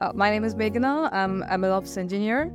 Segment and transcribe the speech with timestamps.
[0.00, 1.08] Uh, my name is Meghana.
[1.12, 2.52] I'm a MLOps engineer.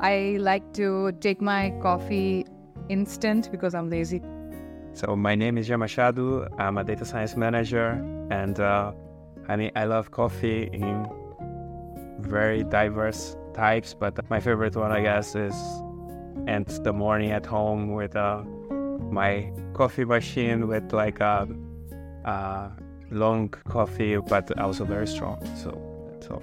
[0.00, 2.44] I like to take my coffee
[2.88, 4.20] instant because I'm lazy.
[4.92, 6.46] So my name is Jean Machado.
[6.58, 7.92] I'm a data science manager,
[8.30, 8.92] and uh,
[9.48, 11.08] I mean I love coffee in
[12.20, 13.94] very diverse types.
[13.94, 15.54] But my favorite one, I guess, is
[16.46, 18.42] end the morning at home with uh,
[19.10, 21.48] my coffee machine with like a,
[22.24, 22.72] a
[23.10, 25.38] long coffee, but also very strong.
[25.56, 25.80] So
[26.12, 26.42] that's all.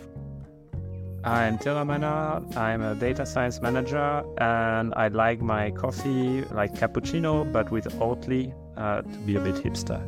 [1.24, 2.58] I'm Theo Meynard.
[2.58, 8.52] I'm a data science manager, and I like my coffee like cappuccino, but with Oatly
[8.76, 10.02] uh, to be a bit hipster.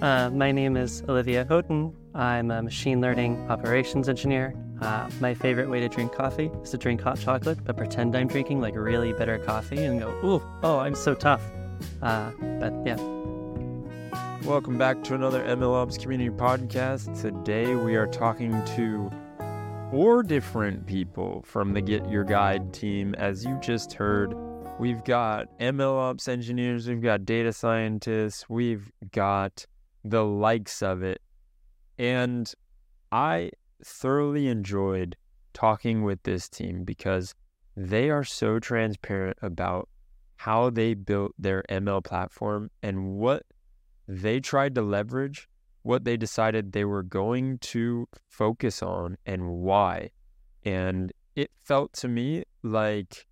[0.00, 1.92] Uh, my name is Olivia Houghton.
[2.14, 4.54] I'm a machine learning operations engineer.
[4.80, 8.28] Uh, my favorite way to drink coffee is to drink hot chocolate, but pretend I'm
[8.28, 11.42] drinking like really bitter coffee and go, ooh, oh, I'm so tough.
[12.02, 12.98] Uh, but yeah.
[14.44, 17.20] Welcome back to another MLOps community podcast.
[17.20, 19.10] Today we are talking to
[19.90, 23.14] four different people from the Get Your Guide team.
[23.14, 24.34] As you just heard,
[24.78, 29.64] we've got MLOps engineers, we've got data scientists, we've got
[30.04, 31.22] the likes of it.
[31.98, 32.52] And
[33.10, 33.50] I
[33.82, 35.16] thoroughly enjoyed
[35.54, 37.34] talking with this team because
[37.74, 39.88] they are so transparent about
[40.36, 43.44] how they built their ML platform and what
[44.06, 45.48] they tried to leverage,
[45.82, 50.10] what they decided they were going to focus on, and why.
[50.64, 53.26] And it felt to me like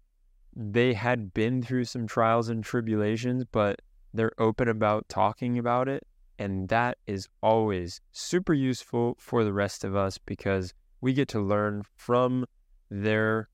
[0.54, 3.82] they had been through some trials and tribulations, but
[4.14, 6.06] they're open about talking about it
[6.38, 11.40] and that is always super useful for the rest of us because we get to
[11.40, 12.44] learn from
[12.90, 13.48] their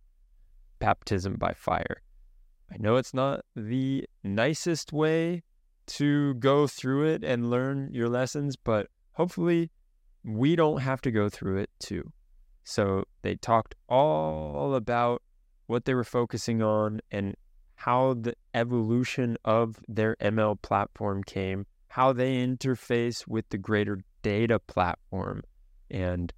[0.79, 2.03] baptism by fire.
[2.73, 5.43] I know it's not the nicest way
[5.87, 9.71] to go through it and learn your lessons, but hopefully
[10.25, 12.13] we don't have to go through it too.
[12.65, 15.23] So they talked all about
[15.67, 17.35] what they were focusing on and
[17.75, 24.59] how the evolution of their ML platform came how they interface with the greater data
[24.59, 25.43] platform.
[25.91, 26.33] And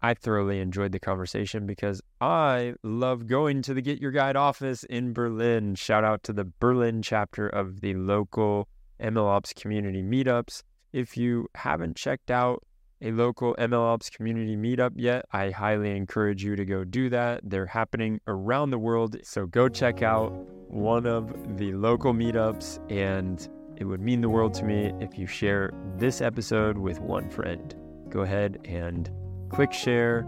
[0.00, 4.84] I thoroughly enjoyed the conversation because I love going to the Get Your Guide office
[4.84, 5.74] in Berlin.
[5.74, 8.68] Shout out to the Berlin chapter of the local
[9.00, 10.62] MLOps community meetups.
[10.92, 12.62] If you haven't checked out
[13.02, 17.40] a local MLOps community meetup yet, I highly encourage you to go do that.
[17.44, 19.16] They're happening around the world.
[19.22, 20.30] So go check out
[20.68, 23.46] one of the local meetups and
[23.76, 27.74] it would mean the world to me if you share this episode with one friend.
[28.08, 29.10] Go ahead and
[29.50, 30.24] click share.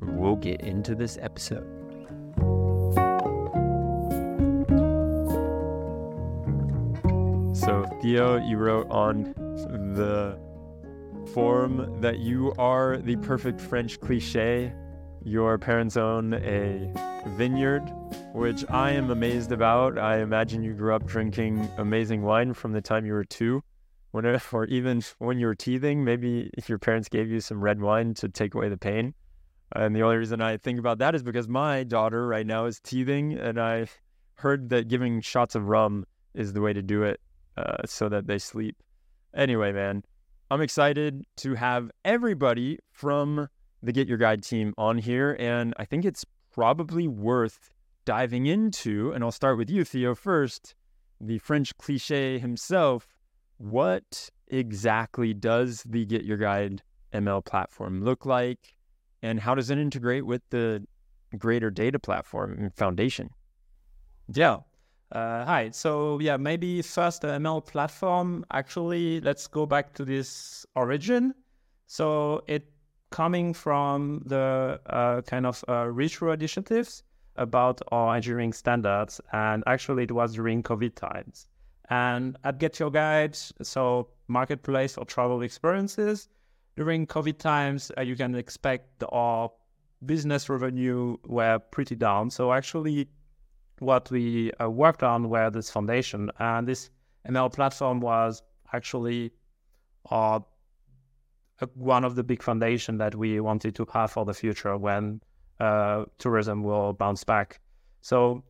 [0.00, 1.73] We'll get into this episode.
[7.64, 9.32] So, Theo, you wrote on
[9.94, 10.38] the
[11.32, 14.70] form that you are the perfect French cliche.
[15.22, 16.92] Your parents own a
[17.38, 17.90] vineyard
[18.34, 19.96] which I am amazed about.
[19.96, 23.62] I imagine you grew up drinking amazing wine from the time you were two,
[24.10, 26.04] whenever, or even when you were teething.
[26.04, 29.14] Maybe if your parents gave you some red wine to take away the pain.
[29.74, 32.78] And the only reason I think about that is because my daughter right now is
[32.78, 33.86] teething, and I
[34.34, 36.04] heard that giving shots of rum
[36.34, 37.20] is the way to do it
[37.56, 38.76] uh, so that they sleep.
[39.34, 40.02] Anyway, man,
[40.50, 43.48] I'm excited to have everybody from
[43.82, 47.70] the Get Your Guide team on here, and I think it's probably worth
[48.04, 50.74] diving into, and I'll start with you, Theo, first,
[51.20, 53.18] the French cliche himself.
[53.58, 56.82] What exactly does the Get Your Guide
[57.12, 58.76] ML platform look like?
[59.22, 60.84] And how does it integrate with the
[61.38, 63.30] greater data platform and foundation?
[64.32, 64.58] Yeah.
[65.14, 65.70] Uh, hi.
[65.70, 68.44] So, yeah, maybe first the ML platform.
[68.50, 71.32] Actually, let's go back to this origin.
[71.86, 72.68] So, it
[73.10, 77.04] coming from the uh, kind of uh, retro initiatives
[77.36, 79.20] about our engineering standards.
[79.32, 81.46] And actually, it was during COVID times.
[81.90, 86.28] And at Get Your Guide, so marketplace for travel experiences,
[86.76, 89.52] during COVID times, uh, you can expect our
[90.04, 92.30] business revenue were pretty down.
[92.30, 93.08] So actually,
[93.78, 96.90] what we uh, worked on were this foundation, and this
[97.28, 98.42] ML platform was
[98.72, 99.32] actually
[100.10, 100.40] uh,
[101.74, 105.20] one of the big foundation that we wanted to have for the future when
[105.60, 107.60] uh, tourism will bounce back.
[108.00, 108.42] So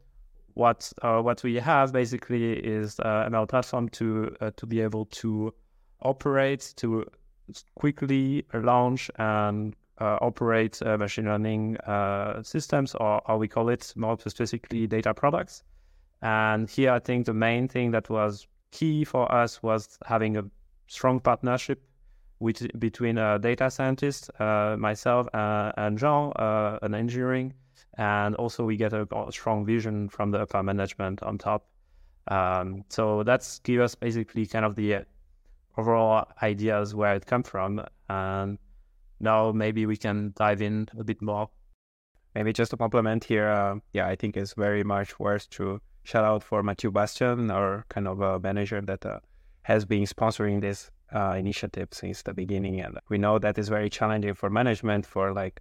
[0.55, 5.07] what uh, what we have basically is uh, ML platform to uh, to be able
[5.07, 5.53] to
[6.03, 7.05] operate to
[7.75, 13.93] quickly launch and uh, operate uh, machine learning uh, systems, or how we call it
[13.97, 15.63] more specifically data products.
[16.23, 20.45] And here, I think the main thing that was key for us was having a
[20.87, 21.81] strong partnership
[22.39, 27.55] which between a data scientist, uh, myself, uh, and Jean, uh, an engineering,
[27.97, 31.67] and also we get a, a, strong vision from the upper management on top.
[32.29, 35.05] Um, so that's give us basically kind of the
[35.79, 38.59] overall ideas where it come from, and
[39.25, 41.49] now maybe we can dive in a bit more.
[42.35, 46.25] Maybe just to complement here, uh, yeah, I think it's very much worth to shout
[46.25, 49.21] out for Mathieu Bastien, our kind of a manager that uh,
[49.63, 52.81] has been sponsoring this uh, initiative since the beginning.
[52.81, 55.61] And we know that is very challenging for management for like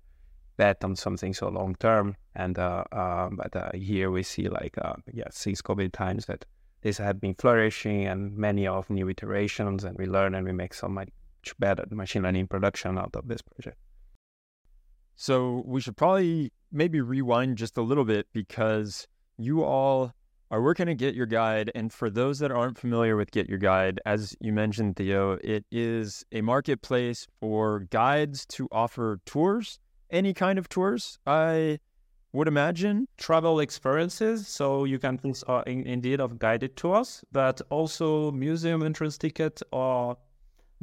[0.57, 2.15] bet on something so long term.
[2.35, 4.75] And uh, uh, but uh, here we see like
[5.13, 6.45] yeah, since COVID times that
[6.81, 10.73] this had been flourishing and many of new iterations, and we learn and we make
[10.73, 10.89] so
[11.43, 13.77] much better machine learning production out of this project.
[15.15, 19.07] So we should probably maybe rewind just a little bit because
[19.37, 20.11] you all
[20.49, 21.71] are working at Get Your Guide.
[21.75, 25.65] And for those that aren't familiar with Get Your Guide, as you mentioned, Theo, it
[25.71, 29.79] is a marketplace for guides to offer tours,
[30.09, 31.19] any kind of tours.
[31.27, 31.79] I
[32.31, 34.47] would imagine travel experiences.
[34.47, 39.61] So you can think uh, in, indeed of guided tours, but also museum entrance ticket
[39.71, 40.17] or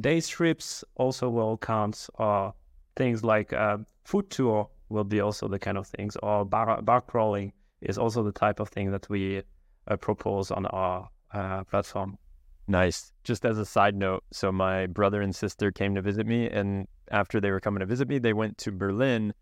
[0.00, 2.08] day trips also will count.
[2.14, 2.54] Or
[2.96, 7.00] things like uh, food tour will be also the kind of things, or bar, bar
[7.00, 9.42] crawling is also the type of thing that we
[9.88, 12.18] uh, propose on our uh, platform.
[12.66, 13.12] Nice.
[13.24, 16.86] Just as a side note, so my brother and sister came to visit me, and
[17.10, 19.32] after they were coming to visit me, they went to Berlin,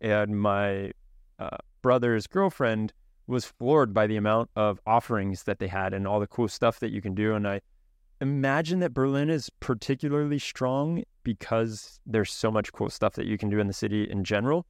[0.00, 0.92] and my
[1.38, 2.92] uh, brother's girlfriend
[3.26, 6.80] was floored by the amount of offerings that they had and all the cool stuff
[6.80, 7.34] that you can do.
[7.34, 7.60] And I
[8.20, 13.50] imagine that Berlin is particularly strong because there's so much cool stuff that you can
[13.50, 14.66] do in the city in general.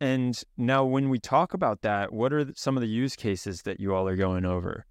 [0.00, 3.80] And now, when we talk about that, what are some of the use cases that
[3.80, 4.84] you all are going over?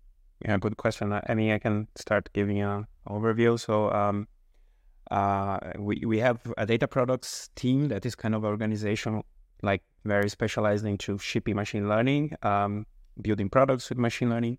[0.43, 1.13] Yeah, good question.
[1.13, 3.59] I mean, I can start giving an overview.
[3.59, 4.27] So, um,
[5.11, 9.21] uh, we we have a data products team that is kind of organization
[9.61, 12.85] like very specialized into shipping machine learning, um,
[13.21, 14.57] building products with machine learning,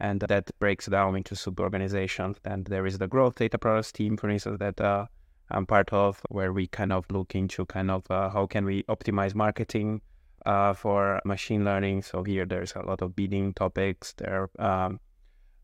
[0.00, 2.38] and that breaks down into sub organizations.
[2.44, 5.06] And there is the growth data products team, for instance, that uh,
[5.50, 8.82] I'm part of, where we kind of look into kind of uh, how can we
[8.84, 10.00] optimize marketing
[10.46, 12.02] uh, for machine learning.
[12.02, 14.14] So here there's a lot of bidding topics.
[14.14, 15.00] There um,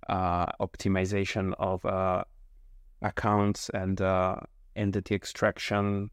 [0.08, 2.24] uh, optimization of uh,
[3.02, 4.36] accounts and uh,
[4.74, 6.10] entity extraction.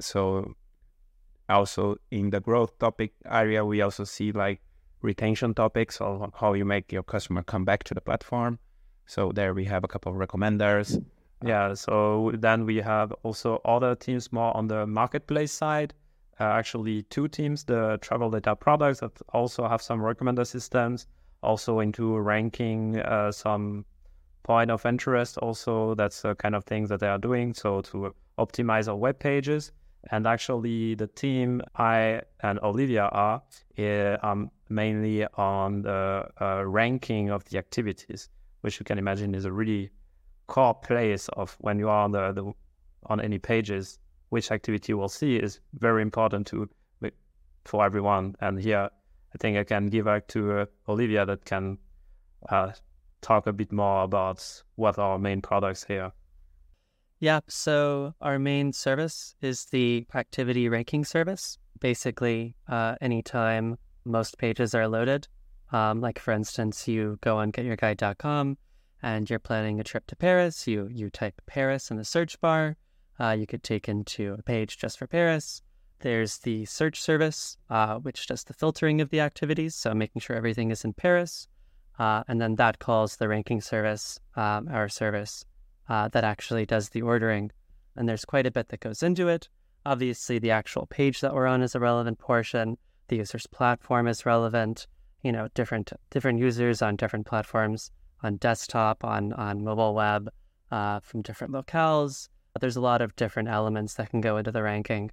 [0.00, 0.54] So
[1.48, 4.60] also in the growth topic area, we also see like
[5.02, 8.58] retention topics on how you make your customer come back to the platform.
[9.06, 11.02] So there we have a couple of recommenders.
[11.44, 15.94] Yeah, so then we have also other teams more on the marketplace side.
[16.38, 21.06] Uh, actually, two teams, the travel data products that also have some recommender systems,
[21.42, 23.84] also into ranking uh, some
[24.42, 25.38] point of interest.
[25.38, 27.54] Also, that's the kind of things that they are doing.
[27.54, 29.72] So to optimize our web pages.
[30.10, 33.42] And actually, the team I and Olivia are
[33.78, 38.28] uh, um, mainly on the uh, ranking of the activities,
[38.62, 39.90] which you can imagine is a really
[40.46, 42.52] core place of when you are on the, the
[43.06, 43.98] on any pages,
[44.30, 46.68] which activity you will see is very important to
[47.64, 48.34] for everyone.
[48.40, 48.88] And here,
[49.34, 51.78] I think I can give back to uh, Olivia that can
[52.48, 52.72] uh,
[53.20, 56.12] talk a bit more about what our main products here.
[57.20, 61.58] Yeah, so our main service is the activity ranking service.
[61.78, 65.28] Basically, uh, anytime most pages are loaded,
[65.70, 68.56] um, like for instance, you go on getyourguide.com
[69.02, 72.76] and you're planning a trip to Paris, you you type Paris in the search bar.
[73.18, 75.60] Uh, you could take into a page just for Paris.
[75.98, 80.36] There's the search service, uh, which does the filtering of the activities, so making sure
[80.36, 81.48] everything is in Paris.
[81.98, 85.44] Uh, and then that calls the ranking service, um, our service,
[85.90, 87.50] uh, that actually does the ordering.
[87.96, 89.48] And there's quite a bit that goes into it.
[89.84, 92.78] Obviously, the actual page that we're on is a relevant portion.
[93.08, 94.86] The user's platform is relevant.
[95.22, 97.90] You know, different different users on different platforms
[98.22, 100.30] on desktop, on on mobile web,
[100.70, 102.28] uh, from different locales.
[102.60, 105.10] There's a lot of different elements that can go into the ranking,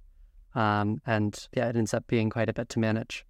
[0.54, 3.26] um, and yeah, it ends up being quite a bit to manage.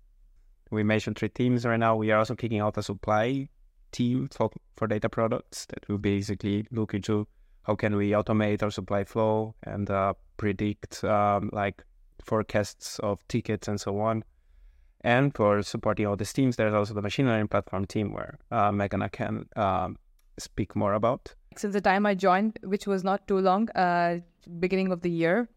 [0.71, 1.97] We mentioned three teams right now.
[1.97, 3.49] We are also kicking out a supply
[3.91, 7.27] team for, for data products that will basically look into
[7.69, 11.85] how can we automate our supply flow and uh, predict um, like
[12.25, 14.25] forecasts of tickets and so on.
[15.03, 18.71] And for supporting all these teams, there's also the machine learning platform team where uh,
[18.73, 19.99] Meghana can um,
[20.39, 21.35] speak more about.
[21.57, 24.21] Since the time I joined, which was not too long, uh,
[24.59, 25.49] beginning of the year,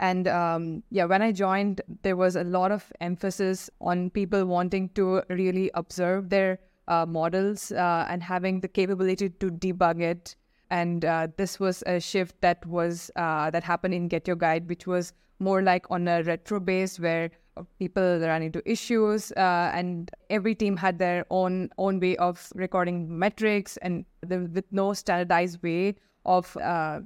[0.00, 4.90] and um, yeah, when I joined, there was a lot of emphasis on people wanting
[4.90, 6.58] to really observe their
[6.88, 10.36] uh, models uh, and having the capability to debug it
[10.70, 14.68] and uh, this was a shift that was uh, that happened in Get Your Guide,
[14.68, 17.30] which was more like on a retro base where
[17.78, 23.18] people ran into issues uh, and every team had their own own way of recording
[23.18, 25.94] metrics and the, with no standardized way
[26.24, 27.00] of uh,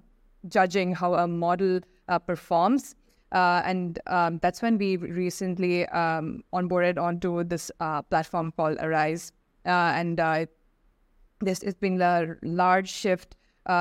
[0.48, 2.94] judging how a model uh, performs.
[3.32, 9.30] Uh, and um, that's when we recently um, onboarded onto this uh, platform called Arize.
[9.64, 10.18] Uh, and
[11.40, 13.36] this has been a large shift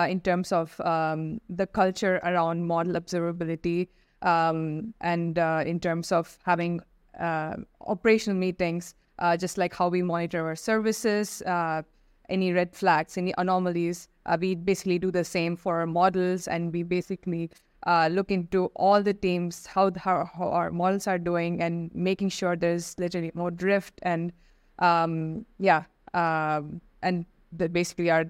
[0.09, 3.87] in terms of um, the culture around model observability
[4.21, 6.81] um, and uh, in terms of having
[7.19, 11.81] uh, operational meetings, uh, just like how we monitor our services, uh,
[12.29, 16.71] any red flags, any anomalies, uh, we basically do the same for our models, and
[16.71, 17.49] we basically
[17.87, 21.89] uh, look into all the teams, how, the, how, how our models are doing, and
[21.95, 24.31] making sure there's literally no drift, and
[24.79, 28.25] um, yeah, um, and the, basically our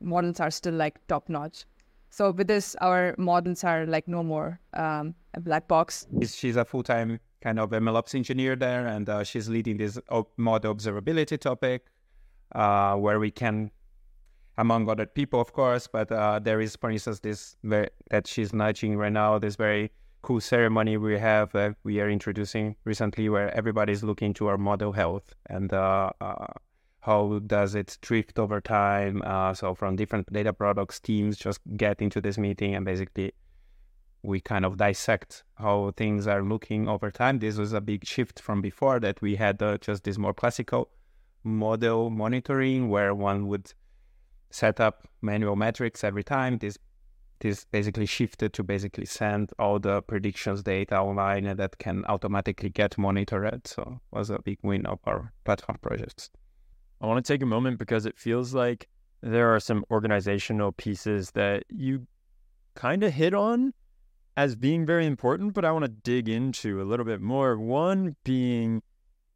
[0.00, 1.64] models are still like top notch.
[2.10, 6.06] So with this, our models are like no more um, a black box.
[6.26, 9.98] She's a full time kind of MLOps engineer there, and uh, she's leading this
[10.36, 11.86] model observability topic,
[12.54, 13.70] uh, where we can,
[14.58, 18.52] among other people, of course, but uh, there is, for instance, this very, that she's
[18.52, 19.38] nudging right now.
[19.38, 19.90] This very
[20.22, 24.92] cool ceremony we have that we are introducing recently, where everybody's looking to our model
[24.92, 26.46] health and uh, uh,
[27.04, 29.22] how does it drift over time?
[29.26, 33.32] Uh, so from different data products teams just get into this meeting and basically
[34.22, 37.40] we kind of dissect how things are looking over time.
[37.40, 40.88] This was a big shift from before that we had uh, just this more classical
[41.42, 43.74] model monitoring where one would
[44.50, 46.56] set up manual metrics every time.
[46.56, 46.78] This
[47.40, 52.70] this basically shifted to basically send all the predictions data online and that can automatically
[52.70, 53.66] get monitored.
[53.66, 56.30] So was a big win of our platform projects.
[57.04, 58.88] I want to take a moment because it feels like
[59.20, 62.06] there are some organizational pieces that you
[62.76, 63.74] kind of hit on
[64.38, 67.58] as being very important, but I want to dig into a little bit more.
[67.58, 68.82] One being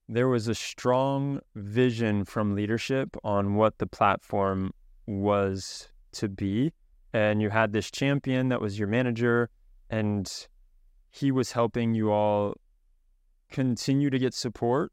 [0.08, 4.72] there was a strong vision from leadership on what the platform
[5.06, 6.72] was to be.
[7.12, 9.50] And you had this champion that was your manager,
[9.90, 10.26] and
[11.10, 12.54] he was helping you all
[13.50, 14.90] continue to get support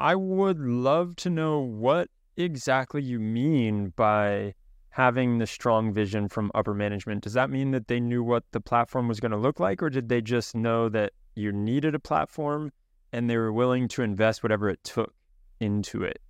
[0.00, 4.54] I would love to know what exactly you mean by
[4.88, 7.22] having the strong vision from upper management.
[7.22, 9.90] Does that mean that they knew what the platform was going to look like, or
[9.90, 12.72] did they just know that you needed a platform
[13.12, 15.12] and they were willing to invest whatever it took
[15.60, 16.22] into it?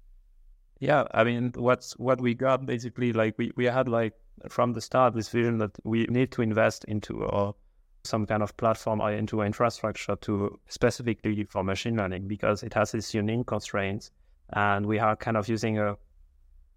[0.81, 4.15] Yeah, I mean, what's what we got basically like we, we had like
[4.49, 7.55] from the start this vision that we need to invest into a
[8.05, 12.95] some kind of platform or into infrastructure to specifically for machine learning because it has
[12.95, 14.11] its unique constraints.
[14.53, 15.97] And we are kind of using a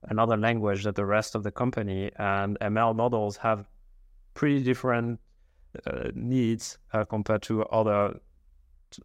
[0.09, 3.69] another language that the rest of the company and ML models have
[4.33, 5.17] pretty different
[5.87, 8.19] uh, needs uh, compared to other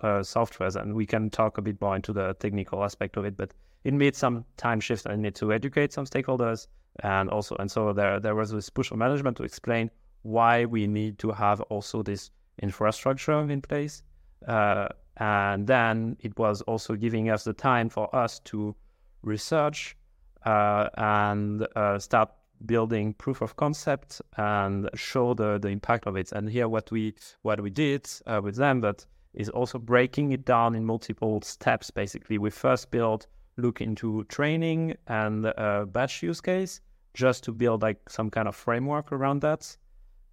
[0.00, 0.75] uh, softwares.
[0.75, 3.94] And we can talk a bit more into the technical aspect of it but it
[3.94, 6.66] made some time shift and need to educate some stakeholders.
[7.04, 9.90] And also and so there there was this push of management to explain
[10.22, 12.30] why we need to have also this
[12.62, 14.02] infrastructure in place.
[14.46, 18.75] Uh, and then it was also giving us the time for us to
[19.22, 19.96] research
[20.44, 22.30] uh, and uh, start
[22.66, 26.32] building proof of concept and show the, the impact of it.
[26.32, 30.44] And here, what we what we did uh, with them, but is also breaking it
[30.44, 31.90] down in multiple steps.
[31.90, 36.80] Basically, we first built look into training and uh, batch use case
[37.14, 39.76] just to build like some kind of framework around that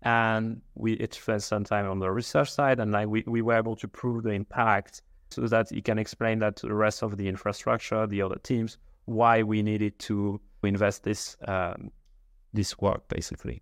[0.06, 3.56] and we it spent some time on the research side and like we, we were
[3.58, 7.18] able to prove the impact so that you can explain that to the rest of
[7.18, 11.92] the infrastructure the other teams why we needed to invest this um,
[12.54, 13.62] this work basically.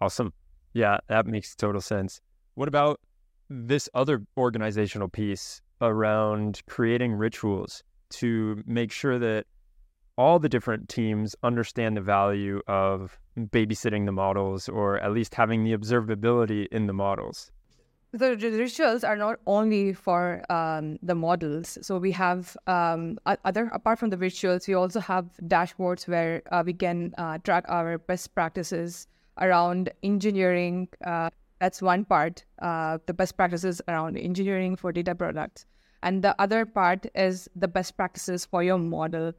[0.00, 0.32] Awesome.
[0.72, 2.20] Yeah that makes total sense.
[2.54, 3.00] What about
[3.50, 9.46] this other organizational piece around creating rituals to make sure that
[10.16, 15.64] all the different teams understand the value of babysitting the models or at least having
[15.64, 17.52] the observability in the models?
[18.12, 21.76] The rituals are not only for um, the models.
[21.82, 26.62] So we have um, other, apart from the rituals, we also have dashboards where uh,
[26.64, 29.06] we can uh, track our best practices
[29.38, 30.88] around engineering.
[31.04, 31.28] Uh,
[31.60, 35.66] that's one part, uh, the best practices around engineering for data products.
[36.02, 39.32] And the other part is the best practices for your model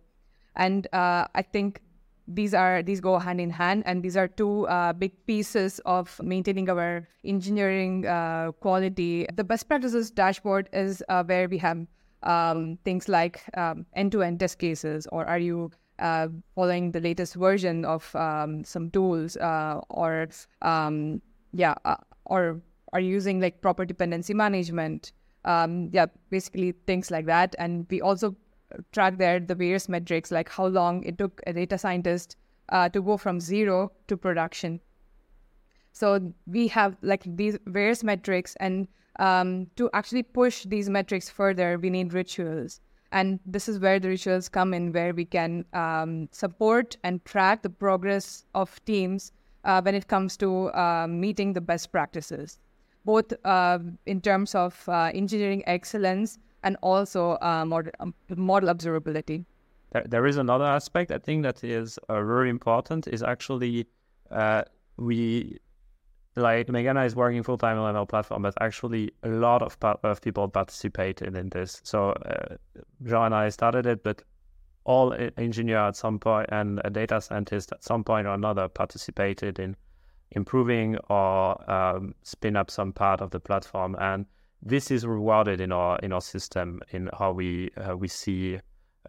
[0.57, 1.81] and uh, I think
[2.27, 3.83] these are these go hand in hand.
[3.85, 9.25] And these are two uh, big pieces of maintaining our engineering uh, quality.
[9.33, 11.87] The best practices dashboard is uh, where we have
[12.23, 17.85] um, things like um, end-to-end test cases or are you uh, following the latest version
[17.85, 20.27] of um, some tools uh, or
[20.63, 21.21] um,
[21.53, 21.95] yeah uh,
[22.25, 22.59] or
[22.93, 25.13] are using like proper dependency management?
[25.45, 27.55] Um, yeah basically things like that.
[27.57, 28.35] And we also
[28.91, 32.35] track there the various metrics like how long it took a data scientist
[32.69, 34.79] uh, to go from zero to production.
[35.93, 38.87] So we have like these various metrics and
[39.19, 42.81] um, to actually push these metrics further we need rituals.
[43.11, 47.63] And this is where the rituals come in, where we can um, support and track
[47.63, 49.31] the progress of teams
[49.63, 52.59] uh, when it comes to uh, meeting the best practices,
[53.05, 59.45] both uh, in terms of uh, engineering excellence and also uh, model, um, model observability.
[59.91, 63.87] There, there is another aspect I think that is uh, very important is actually
[64.97, 65.59] we
[66.35, 70.21] like Meghana is working full time on our platform, but actually a lot of, of
[70.21, 71.81] people participated in this.
[71.83, 72.55] So uh,
[73.03, 74.21] Jean and I started it, but
[74.83, 79.59] all engineer at some point and a data scientist at some point or another participated
[79.59, 79.75] in
[80.31, 84.25] improving or um, spin up some part of the platform, and
[84.61, 88.59] this is rewarded in our in our system in how we uh, we see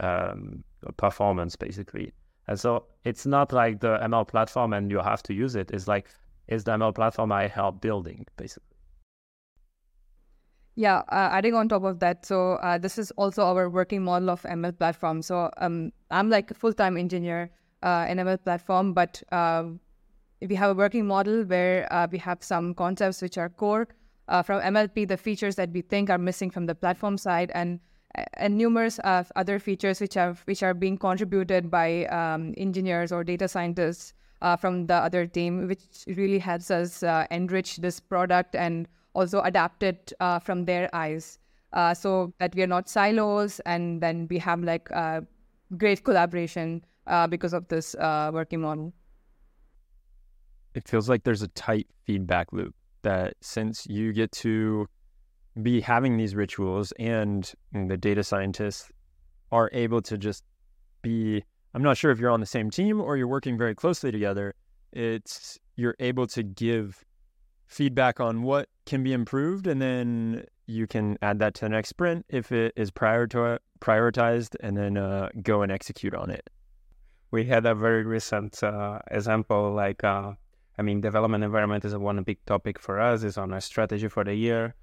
[0.01, 0.63] um,
[0.97, 2.13] performance basically.
[2.47, 5.71] And so it's not like the ML platform and you have to use it.
[5.71, 6.09] It's like
[6.49, 8.65] is the ML platform I help building, basically.
[10.77, 14.31] Yeah, uh, adding on top of that, so uh, this is also our working model
[14.31, 15.23] of ML platform.
[15.23, 17.51] So um, I'm like a full-time engineer
[17.83, 19.65] uh, in ML platform, but uh,
[20.41, 23.89] we have a working model where uh, we have some concepts which are core
[24.29, 27.81] uh, from MLP, the features that we think are missing from the platform side, and
[28.35, 33.47] and numerous other features which have which are being contributed by um, engineers or data
[33.47, 38.89] scientists uh, from the other team, which really helps us uh, enrich this product and
[39.15, 41.39] also adapt it uh, from their eyes
[41.73, 45.21] uh, so that we are not silos and then we have like uh,
[45.77, 47.97] great collaboration uh, because of this
[48.33, 48.93] working model.
[50.75, 54.87] It feels like there's a tight feedback loop that since you get to
[55.63, 58.91] be having these rituals and the data scientists
[59.51, 60.45] are able to just
[61.03, 61.43] be
[61.75, 64.55] I'm not sure if you're on the same team or you're working very closely together.
[64.93, 67.05] It's you're able to give
[67.67, 71.91] feedback on what can be improved, and then you can add that to the next
[71.91, 76.49] sprint if it is prior to prioritized, and then uh, go and execute on it.
[77.31, 80.33] We had a very recent uh, example, like uh,
[80.79, 83.23] I mean, development environment is one big topic for us.
[83.23, 84.75] It's on our strategy for the year,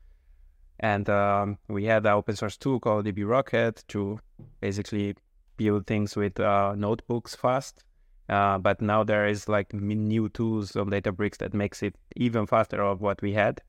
[0.80, 4.20] and um, we had an open source tool called DB Rocket to
[4.60, 5.16] basically
[5.58, 7.84] build things with uh, notebooks fast.
[8.28, 12.82] Uh, but now there is like new tools on Databricks that makes it even faster
[12.82, 13.62] of what we had.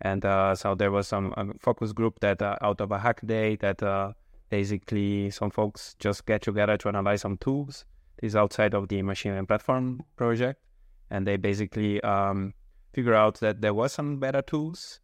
[0.00, 3.20] And uh, so there was some um, focus group that uh, out of a hack
[3.24, 4.12] day that uh,
[4.50, 7.86] basically some folks just get together to analyze some tools.
[8.20, 10.60] This is outside of the machine learning platform project,
[11.14, 12.52] and they basically um,
[12.92, 14.98] figure out that there was some better tools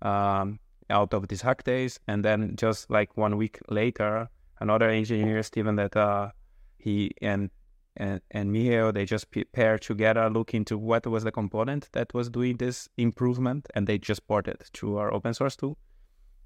[0.00, 2.00] um, out of these hack days.
[2.08, 6.30] And then just like one week later, another engineer, Steven, that uh,
[6.78, 7.50] he and
[7.96, 12.30] and and Mihail, they just paired together, look into what was the component that was
[12.30, 15.76] doing this improvement, and they just ported to our open source tool.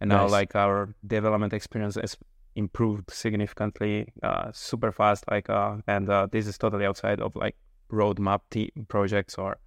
[0.01, 0.19] And nice.
[0.19, 2.17] now, like our development experience has
[2.57, 5.25] improved significantly, uh, super fast.
[5.31, 7.55] Like, uh, and uh, this is totally outside of like
[7.95, 9.59] roadmap team projects or.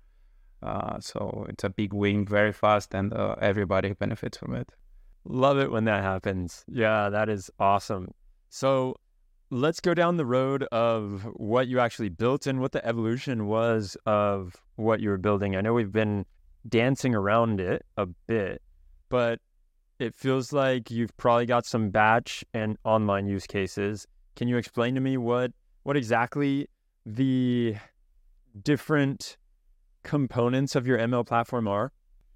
[0.64, 4.72] Uh, so it's a big win, very fast, and uh, everybody benefits from it.
[5.24, 6.66] Love it when that happens.
[6.68, 8.12] Yeah, that is awesome.
[8.50, 8.96] So
[9.50, 13.96] let's go down the road of what you actually built and what the evolution was
[14.06, 15.56] of what you were building.
[15.56, 16.26] I know we've been
[16.68, 18.62] dancing around it a bit,
[19.10, 19.40] but
[20.00, 24.08] it feels like you've probably got some batch and online use cases.
[24.36, 25.52] Can you explain to me what
[25.84, 26.68] what exactly
[27.06, 27.76] the
[28.64, 29.38] different
[30.04, 31.92] components of your ML platform are?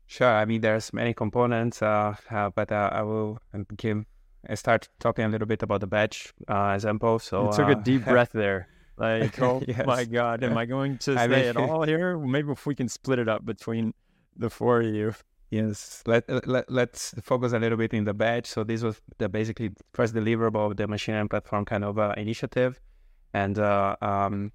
[0.07, 0.27] Sure.
[0.27, 3.39] I mean, there's many components, uh, uh, but uh, I will
[3.77, 4.05] give
[4.49, 7.19] I start talking a little bit about the batch uh, example.
[7.19, 8.67] So you took a uh, deep breath there.
[8.97, 9.87] Like, oh yes.
[9.87, 12.19] my God, am I going to I say mean, it all here?
[12.19, 13.95] Maybe if we can split it up between
[14.35, 15.15] the four of you.
[15.49, 18.45] Yes, let, let let's focus a little bit in the batch.
[18.45, 22.13] So this was the basically first deliverable of the machine learning platform kind of uh,
[22.15, 22.79] initiative,
[23.33, 24.51] and uh, um,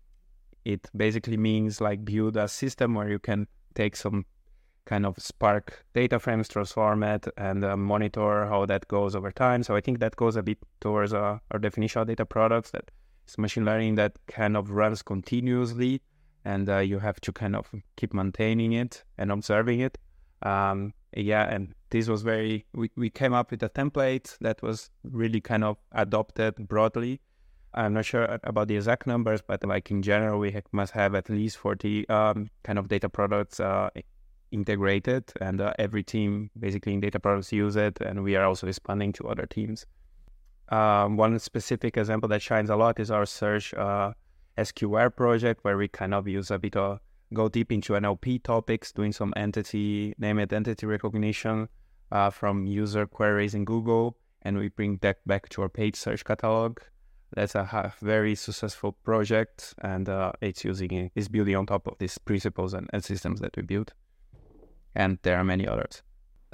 [0.67, 4.27] it basically means like build a system where you can take some
[4.85, 9.63] kind of Spark data frames, transform it, and uh, monitor how that goes over time.
[9.63, 12.91] So I think that goes a bit towards uh, our definition of data products that
[13.29, 16.03] is machine learning that kind of runs continuously,
[16.45, 19.99] and uh, you have to kind of keep maintaining it and observing it.
[20.43, 22.67] Um, yeah, and this was very.
[22.75, 27.21] We, we came up with a template that was really kind of adopted broadly.
[27.77, 31.29] I'm not sure about the exact numbers, but like in general, we must have at
[31.29, 33.91] least 40 um, kind of data products uh,
[34.51, 38.67] integrated, and uh, every team basically in data products use it, and we are also
[38.67, 39.85] expanding to other teams.
[40.71, 44.13] Um, one specific example that shines a lot is our search uh,
[44.57, 46.99] SQR project, where we kind of use a bit of
[47.35, 51.69] go deep into NLP topics, doing some entity name identity recognition
[52.11, 56.25] uh, from user queries in Google, and we bring that back to our page search
[56.25, 56.79] catalog.
[57.35, 62.19] That's a very successful project, and uh, it's using it's building on top of these
[62.19, 63.93] principles and, and, systems that we built.
[64.95, 66.03] And there are many others.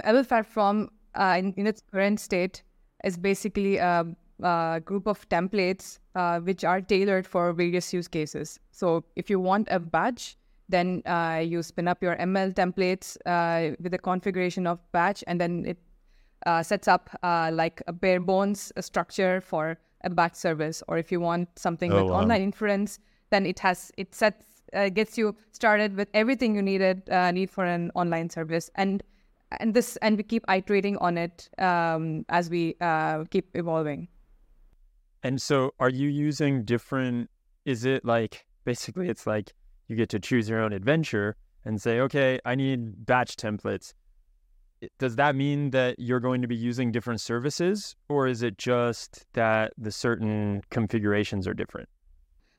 [0.03, 2.63] ML platform uh, in, in, its current state
[3.03, 4.05] is basically a,
[4.41, 8.59] a group of templates uh, which are tailored for various use cases.
[8.71, 10.35] So if you want a batch,
[10.67, 15.39] then uh, you spin up your ML templates uh, with a configuration of batch, and
[15.39, 15.77] then it
[16.47, 20.83] uh, sets up like a bare bones structure for a batch service.
[20.87, 22.21] Or if you want something oh, with wow.
[22.21, 27.09] online inference, then it has it sets uh, gets you started with everything you needed
[27.09, 29.03] uh, need for an online service, and
[29.59, 34.07] and this and we keep iterating on it um, as we uh, keep evolving.
[35.23, 37.29] And so, are you using different?
[37.65, 39.53] Is it like basically it's like
[39.87, 41.35] you get to choose your own adventure
[41.65, 43.93] and say, okay, I need batch templates.
[44.99, 49.25] Does that mean that you're going to be using different services, or is it just
[49.33, 51.89] that the certain configurations are different?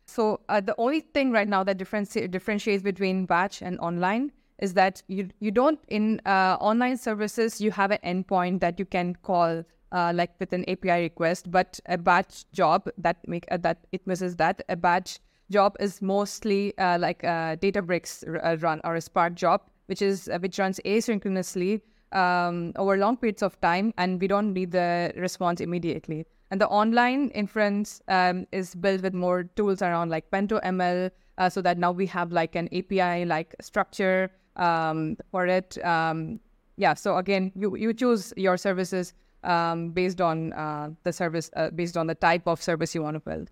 [0.06, 4.74] So uh, the only thing right now that differenti- differentiates between batch and online is
[4.74, 9.16] that you you don't in uh, online services you have an endpoint that you can
[9.16, 13.86] call uh, like with an API request, but a batch job that make uh, that
[13.92, 18.96] it misses that a batch job is mostly uh, like a Databricks uh, run or
[18.96, 21.80] a Spark job, which is uh, which runs asynchronously
[22.14, 26.26] um, over long periods of time, and we don't need the response immediately.
[26.50, 31.60] And the online inference um, is built with more tools around like BentoML, uh, so
[31.62, 35.84] that now we have like an API like structure um, for it.
[35.84, 36.40] Um,
[36.76, 36.94] yeah.
[36.94, 41.96] So again, you you choose your services um, based on uh, the service, uh, based
[41.96, 43.50] on the type of service you want to build.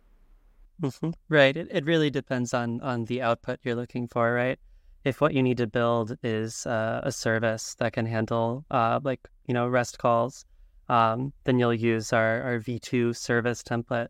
[0.81, 1.11] Mm-hmm.
[1.29, 1.57] Right.
[1.57, 4.59] It, it really depends on on the output you're looking for, right?
[5.05, 9.21] If what you need to build is uh, a service that can handle uh, like
[9.47, 10.45] you know REST calls,
[10.89, 14.09] um, then you'll use our, our V2 service template.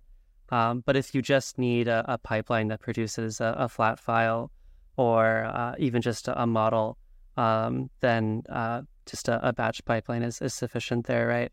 [0.50, 4.50] Um, but if you just need a, a pipeline that produces a, a flat file
[4.96, 6.98] or uh, even just a, model,
[7.38, 11.50] um, then uh, just a, a, batch pipeline is, is sufficient there, right?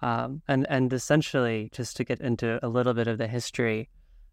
[0.00, 3.88] Um, and and essentially, just to get into a little bit of the history,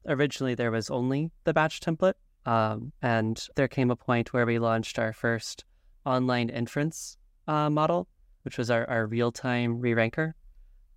[0.08, 2.16] originally there was only the batch template.
[2.46, 5.66] Um, and there came a point where we launched our first
[6.06, 8.08] online inference uh, model,
[8.44, 10.36] which was our, our real time re ranker.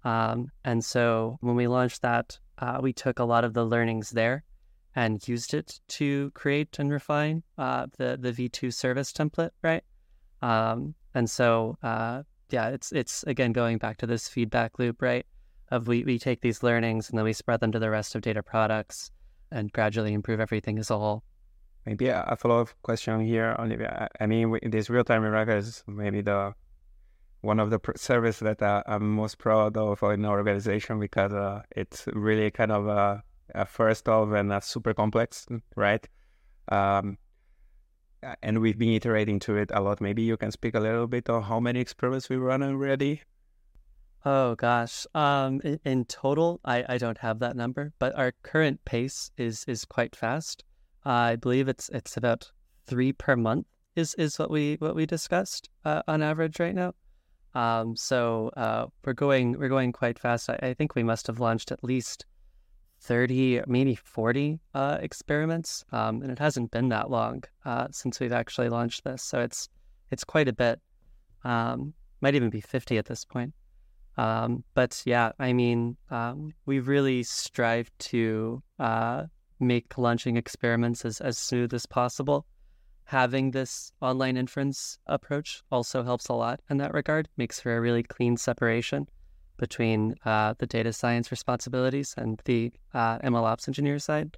[0.05, 4.11] Um, and so when we launched that, uh, we took a lot of the learnings
[4.11, 4.45] there
[4.95, 9.85] and used it to create and refine uh, the the V2 service template, right?
[10.43, 15.27] Um, and so uh, yeah, it's it's again going back to this feedback loop, right?
[15.73, 18.21] of we, we take these learnings and then we spread them to the rest of
[18.21, 19.11] data products
[19.51, 21.25] and gradually improve everything as a whole.
[21.87, 24.09] Maybe a follow-up question here, Olivia.
[24.21, 26.55] I mean, this real-time record is maybe the
[27.41, 31.33] one of the pr- service that uh, I'm most proud of in our organization because
[31.33, 36.09] uh, it's really kind of a, a, first of and a super complex, right?
[36.69, 37.19] Um,
[38.43, 40.01] and we've been iterating to it a lot.
[40.01, 43.23] Maybe you can speak a little bit on how many experiments we run already
[44.25, 45.05] Oh gosh.
[45.15, 49.65] Um, in, in, total, I, I don't have that number, but our current pace is
[49.67, 50.63] is quite fast.
[51.05, 52.51] I believe it's it's about
[52.87, 56.95] three per month is is what we what we discussed uh, on average right now.
[57.55, 60.49] Um, so uh, we're going we're going quite fast.
[60.49, 62.25] I, I, think we must have launched at least
[63.01, 68.33] thirty, maybe forty uh, experiments, um, and it hasn't been that long uh, since we've
[68.33, 69.23] actually launched this.
[69.23, 69.69] So it's
[70.11, 70.81] it's quite a bit.
[71.45, 73.53] Um, might even be fifty at this point.
[74.17, 79.25] Um, but yeah, I mean, um, we really strive to uh,
[79.63, 82.47] make launching experiments as, as smooth as possible.
[83.05, 87.81] Having this online inference approach also helps a lot in that regard, makes for a
[87.81, 89.09] really clean separation
[89.59, 94.37] between uh, the data science responsibilities and the uh, ML ops engineer side.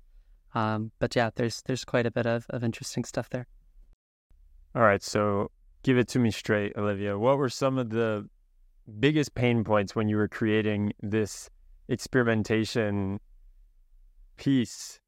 [0.55, 3.47] Um, but yeah, there's there's quite a bit of, of interesting stuff there.
[4.75, 5.51] All right, so
[5.83, 7.19] give it to me straight, Olivia.
[7.19, 8.29] What were some of the
[9.01, 11.49] biggest pain points when you were creating this
[11.89, 13.21] experimentation
[14.37, 15.01] piece?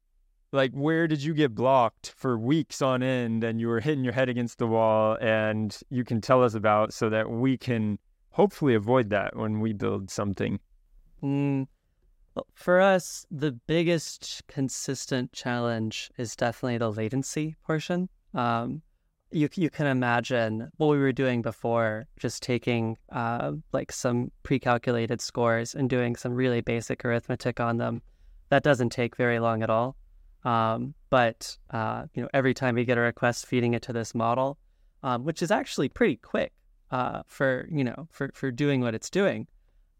[0.51, 4.13] Like, where did you get blocked for weeks on end and you were hitting your
[4.13, 7.99] head against the wall and you can tell us about so that we can
[8.31, 10.59] hopefully avoid that when we build something?
[11.21, 11.67] Mm,
[12.53, 18.07] For us, the biggest consistent challenge is definitely the latency portion.
[18.33, 18.83] Um,
[19.31, 25.19] you you can imagine what we were doing before, just taking uh, like some pre-calculated
[25.19, 28.01] scores and doing some really basic arithmetic on them.
[28.49, 29.97] That doesn't take very long at all.
[30.43, 34.15] Um, but uh, you know, every time we get a request, feeding it to this
[34.15, 34.57] model,
[35.03, 36.53] um, which is actually pretty quick
[36.91, 39.47] uh, for you know for for doing what it's doing.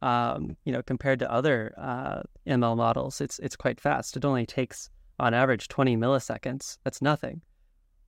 [0.01, 4.15] Um, you know, compared to other uh, ML models, it's it's quite fast.
[4.15, 6.77] It only takes on average 20 milliseconds.
[6.83, 7.41] That's nothing.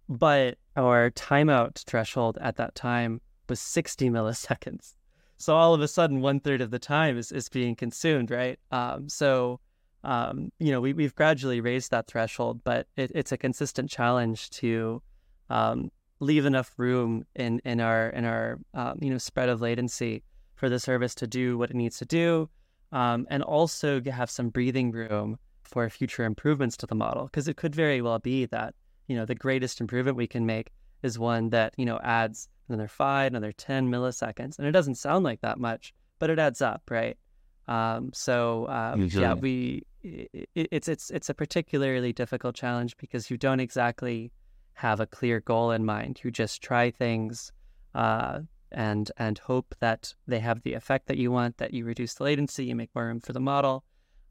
[0.07, 4.93] But our timeout threshold at that time was 60 milliseconds.
[5.37, 8.59] So all of a sudden, one third of the time is, is being consumed, right?
[8.71, 9.59] Um, so,
[10.03, 14.49] um, you know, we, we've gradually raised that threshold, but it, it's a consistent challenge
[14.51, 15.01] to
[15.49, 20.23] um, leave enough room in, in our in our um, you know spread of latency
[20.55, 22.49] for the service to do what it needs to do,
[22.91, 27.57] um, and also have some breathing room for future improvements to the model, because it
[27.57, 28.73] could very well be that
[29.07, 30.71] you know the greatest improvement we can make
[31.03, 35.23] is one that you know adds another five, another ten milliseconds, and it doesn't sound
[35.23, 37.17] like that much, but it adds up, right?
[37.67, 43.59] Um, so um, yeah, we it's it's it's a particularly difficult challenge because you don't
[43.59, 44.31] exactly
[44.73, 46.21] have a clear goal in mind.
[46.23, 47.51] You just try things
[47.95, 48.39] uh,
[48.71, 52.23] and and hope that they have the effect that you want, that you reduce the
[52.23, 53.83] latency, you make more room for the model.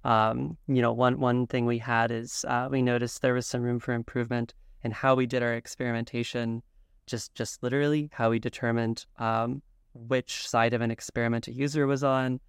[0.05, 3.63] Um, you know, one one thing we had is uh, we noticed there was some
[3.63, 4.55] room for improvement
[4.85, 6.63] in how we did our experimentation,
[7.07, 9.61] just just literally how we determined um,
[9.95, 12.41] which side of an experiment a user was on.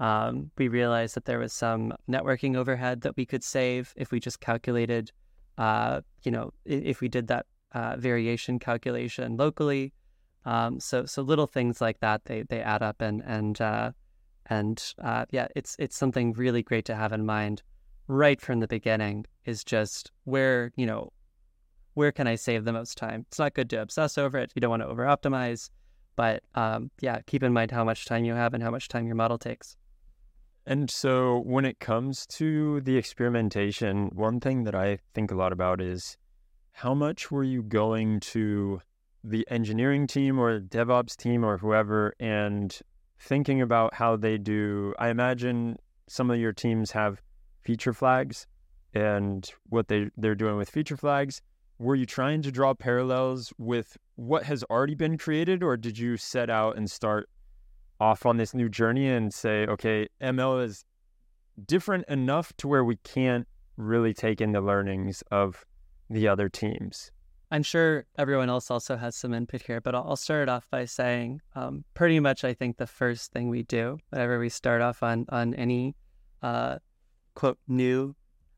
[0.00, 4.18] Um, we realized that there was some networking overhead that we could save if we
[4.18, 5.12] just calculated,
[5.56, 9.92] uh, you know, if we did that uh, variation calculation locally.
[10.46, 13.92] Um, so so little things like that they they add up and and uh,
[14.46, 17.62] and uh, yeah, it's it's something really great to have in mind
[18.08, 19.26] right from the beginning.
[19.44, 21.12] Is just where you know
[21.94, 23.24] where can I save the most time.
[23.28, 24.52] It's not good to obsess over it.
[24.54, 25.70] You don't want to over optimize,
[26.16, 29.06] but um, yeah, keep in mind how much time you have and how much time
[29.06, 29.76] your model takes.
[30.66, 35.52] And so when it comes to the experimentation, one thing that I think a lot
[35.52, 36.16] about is
[36.72, 38.80] how much were you going to
[39.22, 42.78] the engineering team or DevOps team or whoever and
[43.18, 44.94] thinking about how they do.
[44.98, 47.22] I imagine some of your teams have
[47.62, 48.46] feature flags
[48.92, 51.40] and what they, they're doing with feature flags.
[51.78, 56.16] Were you trying to draw parallels with what has already been created, or did you
[56.16, 57.28] set out and start
[58.00, 60.84] off on this new journey and say, okay, ML is
[61.66, 65.64] different enough to where we can't really take in the learnings of
[66.10, 67.10] the other teams?
[67.50, 71.40] I'm sure everyone else also has some input here, but I'll start off by saying
[71.54, 75.26] um, pretty much I think the first thing we do whenever we start off on,
[75.28, 75.94] on any
[76.42, 76.78] uh,
[77.34, 78.16] quote new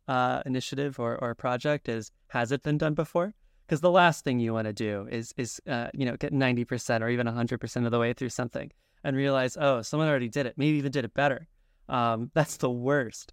[0.09, 3.35] uh, initiative or, or project is has it been done before?
[3.67, 7.01] Because the last thing you want to do is is uh, you know get 90%
[7.03, 8.71] or even 100% of the way through something
[9.07, 11.47] and realize oh someone already did it maybe even did it better.
[11.89, 13.33] Um, that's the worst.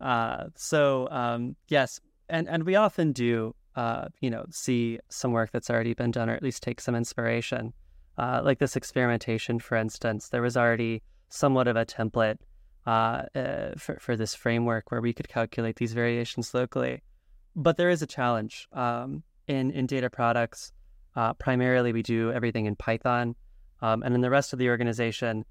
[0.00, 5.50] Uh, so um, yes, and and we often do uh, you know, see some work
[5.52, 7.72] that's already been done or at least take some inspiration.
[8.18, 12.38] Uh, like this experimentation, for instance, there was already somewhat of a template
[12.86, 17.02] uh, uh, for, for this framework where we could calculate these variations locally.
[17.54, 18.66] But there is a challenge.
[18.72, 20.72] Um, in, in data products,
[21.14, 23.36] uh, primarily we do everything in Python.
[23.82, 25.44] Um, and in the rest of the organization,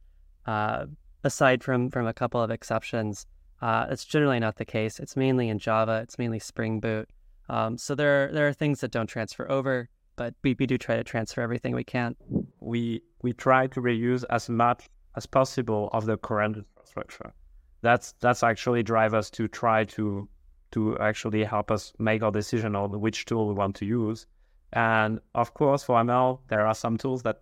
[0.45, 0.85] uh,
[1.23, 3.25] aside from, from a couple of exceptions,
[3.61, 4.99] it's generally not the case.
[4.99, 7.09] It's mainly in Java, it's mainly Spring Boot.
[7.49, 10.95] Um, so there there are things that don't transfer over, but we, we do try
[10.95, 12.15] to transfer everything we can.
[12.59, 17.33] We we try to reuse as much as possible of the current infrastructure.
[17.81, 20.27] That's that's actually drive us to try to
[20.71, 24.25] to actually help us make our decision on which tool we want to use.
[24.73, 27.41] And of course, for ML, there are some tools that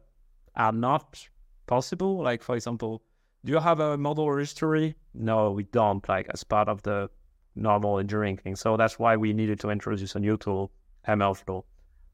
[0.55, 1.27] are not
[1.67, 2.21] possible.
[2.21, 3.01] Like for example,
[3.45, 4.95] do you have a model registry?
[5.13, 6.07] No, we don't.
[6.07, 7.09] Like as part of the
[7.55, 8.55] normal engineering thing.
[8.55, 10.71] So that's why we needed to introduce a new tool,
[11.07, 11.63] MLflow.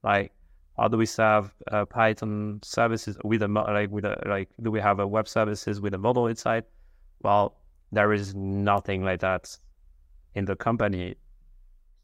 [0.04, 0.32] Like,
[0.78, 4.80] how do we serve uh, Python services with a like with a like do we
[4.80, 6.64] have a web services with a model inside?
[7.22, 7.58] Well,
[7.92, 9.58] there is nothing like that
[10.36, 11.16] in the company,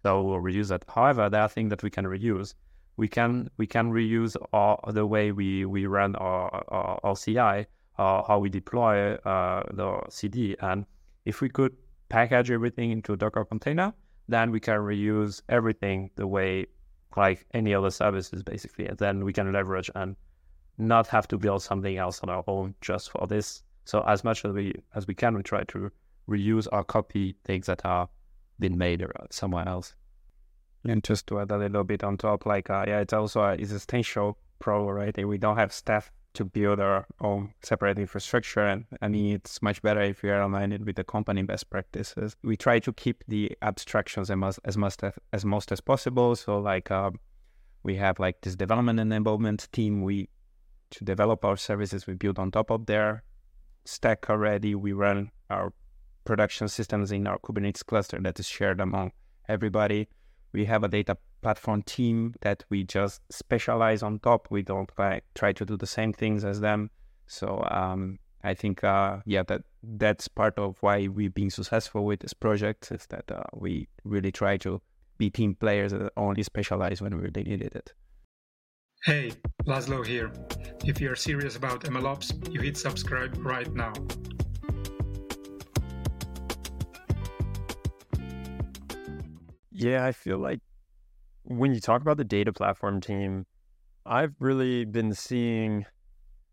[0.03, 0.83] so we'll reuse that.
[0.93, 2.53] However, there are things that we can reuse.
[2.97, 7.67] We can we can reuse all the way we we run our our, our CI,
[7.97, 10.85] or how we deploy uh, the CD, and
[11.25, 11.75] if we could
[12.09, 13.93] package everything into a Docker container,
[14.27, 16.65] then we can reuse everything the way
[17.17, 18.87] like any other services basically.
[18.87, 20.15] And then we can leverage and
[20.77, 23.63] not have to build something else on our own just for this.
[23.85, 25.91] So as much as we as we can, we try to
[26.29, 28.09] reuse or copy things that are
[28.59, 29.95] been made somewhere else.
[30.87, 33.53] And just to add a little bit on top, like uh, yeah, it's also a
[33.53, 35.27] existential problem, right?
[35.27, 39.81] We don't have staff to build our own separate infrastructure, and I mean it's much
[39.81, 42.35] better if we are aligned with the company best practices.
[42.43, 46.35] We try to keep the abstractions as much as much as, as most as possible.
[46.35, 47.11] So like uh,
[47.83, 50.03] we have like this development and enablement team.
[50.03, 50.29] We
[50.91, 53.23] to develop our services we build on top of their
[53.85, 54.75] stack already.
[54.75, 55.73] We run our
[56.25, 59.11] production systems in our Kubernetes cluster that is shared among
[59.47, 60.07] everybody
[60.55, 64.47] we have a data platform team that we just specialize on top.
[64.49, 66.89] We don't like try to do the same things as them.
[67.27, 72.21] So um, I think uh, yeah that that's part of why we've been successful with
[72.21, 74.81] this project is that uh, we really try to
[75.17, 77.93] be team players that only specialize when we really needed it.
[79.03, 79.33] Hey,
[79.65, 80.31] Laszlo here.
[80.83, 83.93] If you're serious about MLOps, you hit subscribe right now.
[89.77, 90.61] Yeah, I feel like
[91.43, 93.45] when you talk about the data platform team,
[94.05, 95.85] I've really been seeing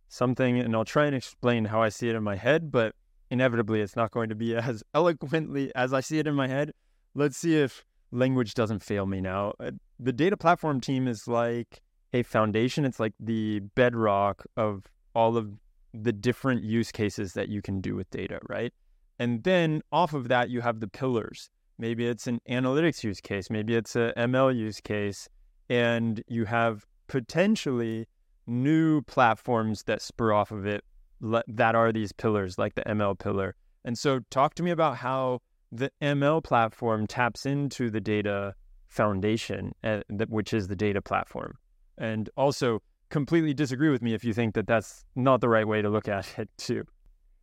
[0.08, 2.96] something, and I'll try and explain how I see it in my head, but
[3.30, 6.72] inevitably it's not going to be as eloquently as I see it in my head.
[7.14, 9.52] Let's see if language doesn't fail me now.
[9.60, 11.80] Uh, the data platform team is like
[12.12, 14.82] a foundation, it's like the bedrock of
[15.14, 15.48] all of
[15.94, 18.72] the different use cases that you can do with data, right?
[19.20, 21.50] And then off of that, you have the pillars.
[21.82, 23.50] Maybe it's an analytics use case.
[23.50, 25.28] Maybe it's a ML use case.
[25.68, 28.06] And you have potentially
[28.46, 30.84] new platforms that spur off of it
[31.20, 33.56] that are these pillars, like the ML pillar.
[33.84, 35.40] And so, talk to me about how
[35.72, 38.54] the ML platform taps into the data
[38.86, 41.58] foundation, eh, which is the data platform.
[41.98, 45.82] And also, completely disagree with me if you think that that's not the right way
[45.82, 46.84] to look at it, too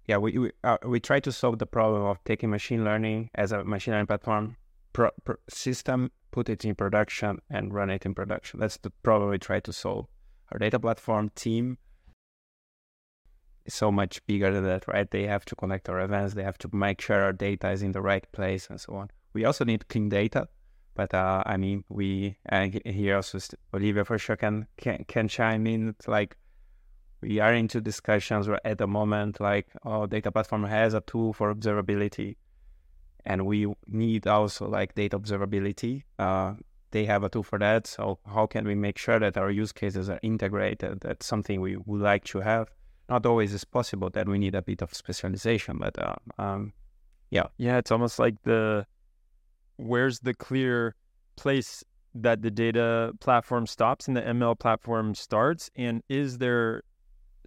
[0.10, 3.52] yeah, we we, uh, we try to solve the problem of taking machine learning as
[3.52, 4.58] a machine learning platform
[4.92, 8.60] pro, pro system, put it in production, and run it in production.
[8.60, 10.08] That's the problem we try to solve.
[10.52, 11.78] Our data platform team
[13.66, 15.10] is so much bigger than that, right?
[15.12, 17.92] They have to connect our events, they have to make sure our data is in
[17.92, 19.12] the right place, and so on.
[19.34, 20.48] We also need clean data,
[20.96, 23.38] but uh, I mean, we and here also
[23.76, 25.96] Olivia for sure can can, can chime in.
[26.08, 26.36] Like
[27.22, 31.34] we are into discussions where at the moment like oh data platform has a tool
[31.34, 32.36] for observability
[33.26, 36.04] and we need also like data observability.
[36.18, 36.54] Uh,
[36.92, 39.72] they have a tool for that so how can we make sure that our use
[39.72, 41.02] cases are integrated?
[41.02, 42.70] That's something we would like to have.
[43.10, 46.74] Not always is possible that we need a bit of specialization but uh, um,
[47.30, 47.48] yeah.
[47.58, 48.86] Yeah it's almost like the
[49.76, 50.96] where's the clear
[51.36, 51.84] place
[52.16, 56.82] that the data platform stops and the ml platform starts and is there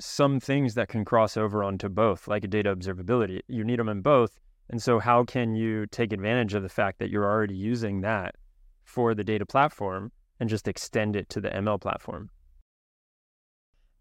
[0.04, 3.40] some things that can cross over onto both, like data observability.
[3.48, 4.40] You need them in both.
[4.68, 8.34] And so, how can you take advantage of the fact that you're already using that
[8.84, 12.30] for the data platform and just extend it to the ML platform?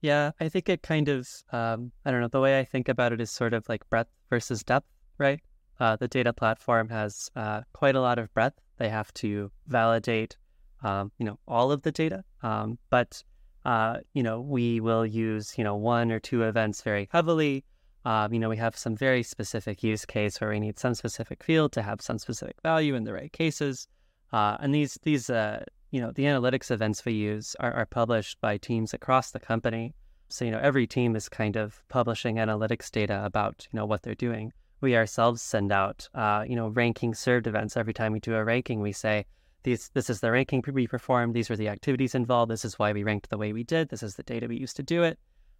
[0.01, 3.13] Yeah, I think it kind of, um, I don't know, the way I think about
[3.13, 4.87] it is sort of like breadth versus depth,
[5.19, 5.39] right?
[5.79, 8.59] Uh, the data platform has uh, quite a lot of breadth.
[8.77, 10.37] They have to validate,
[10.83, 13.23] um, you know, all of the data, um, but
[13.65, 17.63] uh, you know, we will use, you know, one or two events very heavily.
[18.03, 21.43] Um, you know, we have some very specific use case where we need some specific
[21.43, 23.87] field to have some specific value in the right cases.
[24.33, 28.41] Uh, and these, these, uh, you know, the analytics events we use are, are published
[28.41, 29.93] by teams across the company.
[30.29, 34.01] So, you know, every team is kind of publishing analytics data about, you know, what
[34.01, 34.53] they're doing.
[34.79, 37.77] We ourselves send out, uh, you know, ranking served events.
[37.77, 39.25] Every time we do a ranking, we say,
[39.63, 41.33] these, this is the ranking we performed.
[41.33, 42.51] These were the activities involved.
[42.51, 43.89] This is why we ranked the way we did.
[43.89, 45.19] This is the data we used to do it.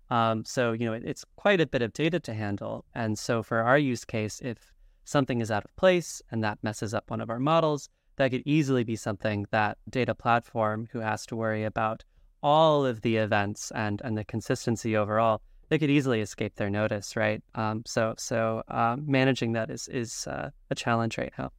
[0.10, 2.86] Um, so, you know, it, it's quite a bit of data to handle.
[2.94, 4.74] And so for our use case, if
[5.06, 8.44] something is out of place and that messes up one of our models, that could
[8.46, 12.04] easily be something that data platform who has to worry about
[12.44, 17.16] all of the events and, and the consistency overall, they could easily escape their notice,
[17.16, 17.42] right?
[17.56, 21.52] Um, so so um, managing that is is uh, a challenge right now.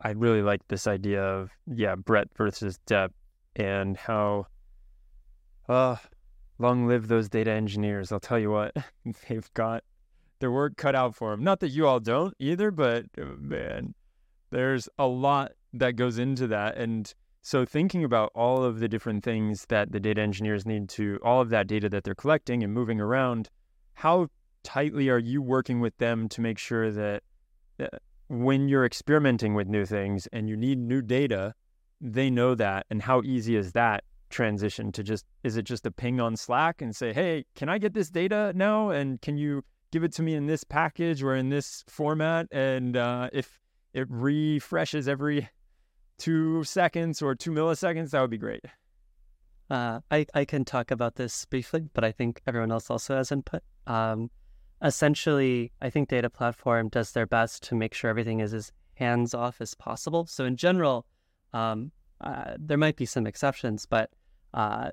[0.00, 3.14] I really like this idea of yeah breadth versus depth
[3.56, 4.46] and how
[5.68, 5.96] uh
[6.58, 8.12] long live those data engineers.
[8.12, 8.76] I'll tell you what,
[9.28, 9.84] they've got
[10.38, 11.42] their work cut out for them.
[11.44, 13.94] Not that you all don't either, but uh, man,
[14.50, 16.76] there's a lot that goes into that.
[16.76, 21.18] And so thinking about all of the different things that the data engineers need to,
[21.22, 23.48] all of that data that they're collecting and moving around,
[23.94, 24.28] how
[24.62, 27.22] tightly are you working with them to make sure that
[27.78, 27.86] uh,
[28.28, 31.54] when you're experimenting with new things and you need new data,
[32.00, 32.86] they know that.
[32.90, 36.82] And how easy is that transition to just, is it just a ping on Slack
[36.82, 38.90] and say, hey, can I get this data now?
[38.90, 39.62] And can you
[39.92, 42.46] give it to me in this package or in this format.
[42.50, 43.58] And uh, if
[43.94, 45.48] it refreshes every
[46.18, 48.64] two seconds or two milliseconds, that would be great.
[49.68, 53.32] Uh, I, I can talk about this briefly, but I think everyone else also has
[53.32, 53.62] input.
[53.86, 54.30] Um,
[54.82, 59.34] essentially, I think Data Platform does their best to make sure everything is as hands
[59.34, 60.26] off as possible.
[60.26, 61.06] So, in general,
[61.52, 64.10] um, uh, there might be some exceptions, but
[64.54, 64.90] uh,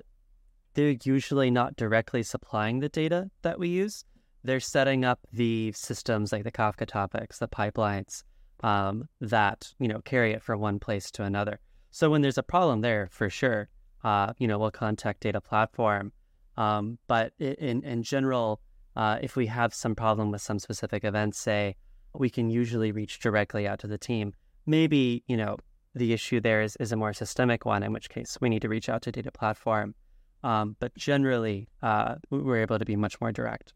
[0.74, 4.04] they're usually not directly supplying the data that we use.
[4.42, 8.24] They're setting up the systems like the Kafka topics, the pipelines
[8.62, 11.60] um, that you know carry it from one place to another.
[11.90, 13.68] So when there's a problem there, for sure,
[14.02, 16.12] uh, you know we'll contact data platform.
[16.56, 18.60] Um, but in in general,
[18.96, 21.76] uh, if we have some problem with some specific event, say
[22.14, 24.34] we can usually reach directly out to the team.
[24.66, 25.56] Maybe you know
[25.94, 28.68] the issue there is, is a more systemic one, in which case we need to
[28.68, 29.94] reach out to data platform.
[30.42, 33.72] Um, but generally, uh, we're able to be much more direct.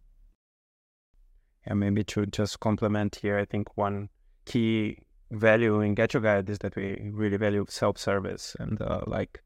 [1.65, 4.09] And maybe to just complement here, I think one
[4.45, 4.99] key
[5.31, 9.43] value in Get Your Guide is that we really value self-service and uh, like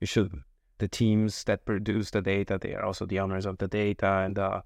[0.00, 0.32] you should
[0.78, 4.38] the teams that produce the data they are also the owners of the data and
[4.38, 4.62] uh,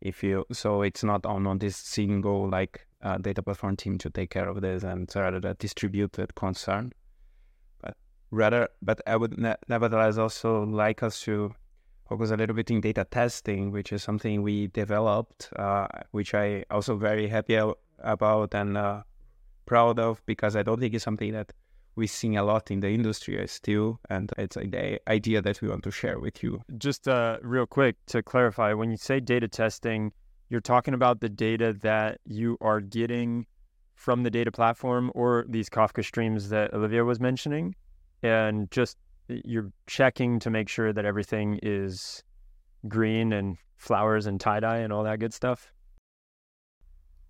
[0.00, 4.10] if you so it's not on on this single like uh, data platform team to
[4.10, 6.92] take care of this and rather a distributed concern.
[7.80, 7.96] But
[8.30, 11.54] rather but i would ne- nevertheless also like us to
[12.08, 16.64] focus a little bit in data testing which is something we developed uh, which i
[16.70, 17.58] also very happy
[17.98, 19.02] about and uh,
[19.66, 21.52] proud of because i don't think it's something that
[21.98, 25.82] we're seeing a lot in the industry still, and it's the idea that we want
[25.82, 26.62] to share with you.
[26.78, 30.12] Just uh, real quick to clarify, when you say data testing,
[30.48, 33.46] you're talking about the data that you are getting
[33.96, 37.74] from the data platform or these Kafka streams that Olivia was mentioning,
[38.22, 38.96] and just
[39.26, 42.22] you're checking to make sure that everything is
[42.86, 45.72] green and flowers and tie dye and all that good stuff.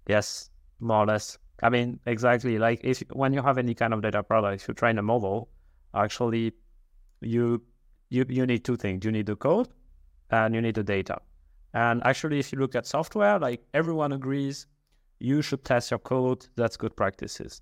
[0.06, 1.38] Yes, more or less.
[1.62, 2.58] I mean, exactly.
[2.58, 5.48] Like if when you have any kind of data product, if you train a model,
[5.94, 6.52] actually,
[7.20, 7.62] you
[8.10, 9.04] you you need two things.
[9.04, 9.68] You need the code,
[10.30, 11.20] and you need the data.
[11.74, 14.66] And actually, if you look at software, like everyone agrees,
[15.18, 16.46] you should test your code.
[16.56, 17.60] That's good practices.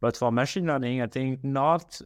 [0.00, 2.00] But for machine learning, I think not.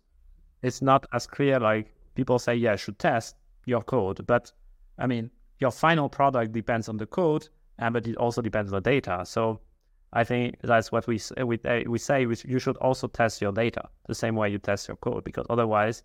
[0.63, 1.59] It's not as clear.
[1.59, 4.53] Like people say, yeah, should test your code, but
[4.99, 7.49] I mean, your final product depends on the code,
[7.79, 9.23] and but it also depends on the data.
[9.25, 9.61] So
[10.13, 12.23] I think that's what we we we say.
[12.23, 16.03] You should also test your data the same way you test your code, because otherwise,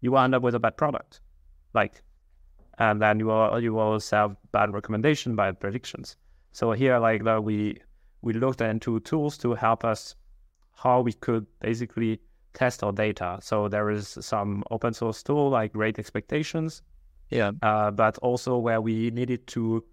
[0.00, 1.20] you will end up with a bad product,
[1.74, 2.02] like,
[2.78, 6.16] and then you will you will have bad recommendation, bad predictions.
[6.52, 7.78] So here, like, that, we
[8.22, 10.16] we looked into tools to help us
[10.74, 12.20] how we could basically
[12.54, 13.38] test our data.
[13.42, 16.82] So there is some open source tool like Great Expectations,
[17.30, 19.84] yeah, uh, but also where we needed to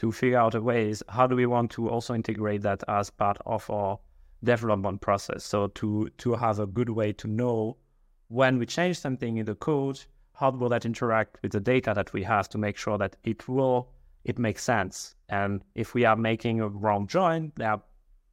[0.00, 3.36] to figure out a ways how do we want to also integrate that as part
[3.44, 3.98] of our
[4.42, 5.44] development process.
[5.44, 7.76] So to to have a good way to know
[8.28, 10.00] when we change something in the code,
[10.32, 13.46] how will that interact with the data that we have to make sure that it
[13.46, 13.90] will
[14.24, 15.16] it makes sense.
[15.28, 17.82] And if we are making a wrong join, they are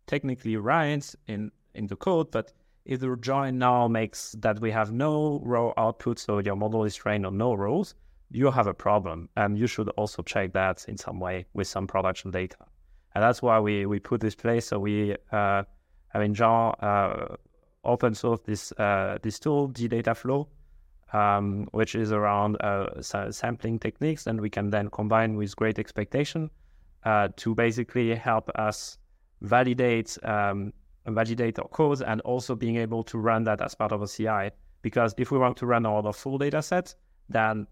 [0.06, 2.54] technically right in in the code, but
[2.86, 6.96] if the join now makes that we have no row output, so your model is
[6.96, 7.94] trained on no rows,
[8.30, 11.88] you have a problem and you should also check that in some way with some
[11.88, 12.58] production data.
[13.16, 14.68] And that's why we we put this place.
[14.68, 15.64] So we uh,
[16.14, 17.36] i mean jean uh,
[17.84, 20.48] open source this uh, this tool DDataFlow
[21.14, 23.02] um, which is around uh,
[23.32, 26.50] sampling techniques and we can then combine with great expectation
[27.06, 28.98] uh, to basically help us
[29.42, 30.74] validate um,
[31.06, 34.50] validate our codes and also being able to run that as part of a ci
[34.82, 36.94] because if we want to run all the full data set
[37.30, 37.66] then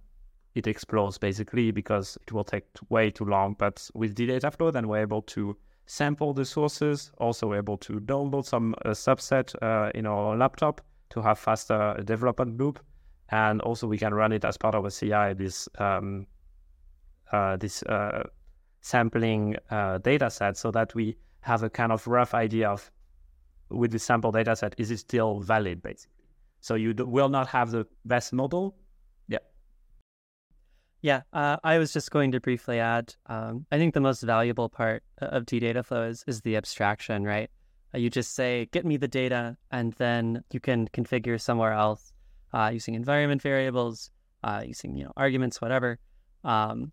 [0.56, 3.56] it explodes basically because it will take way too long.
[3.60, 8.74] But with DDataFlow, then we're able to sample the sources, also able to download some
[8.84, 12.80] uh, subset uh, in our laptop to have faster development loop.
[13.30, 16.26] And also we can run it as part of a CI, this um,
[17.32, 18.24] uh, this uh,
[18.82, 22.92] sampling uh, data set so that we have a kind of rough idea of
[23.70, 26.26] with the sample data set, is it still valid basically?
[26.62, 28.76] So you will not have the best model,
[31.06, 33.14] yeah, uh, I was just going to briefly add.
[33.28, 37.48] Um, I think the most valuable part of DDataFlow is is the abstraction, right?
[37.94, 42.12] Uh, you just say, "Get me the data," and then you can configure somewhere else
[42.56, 44.10] uh, using environment variables,
[44.44, 46.00] uh, using you know arguments, whatever.
[46.44, 46.92] Um,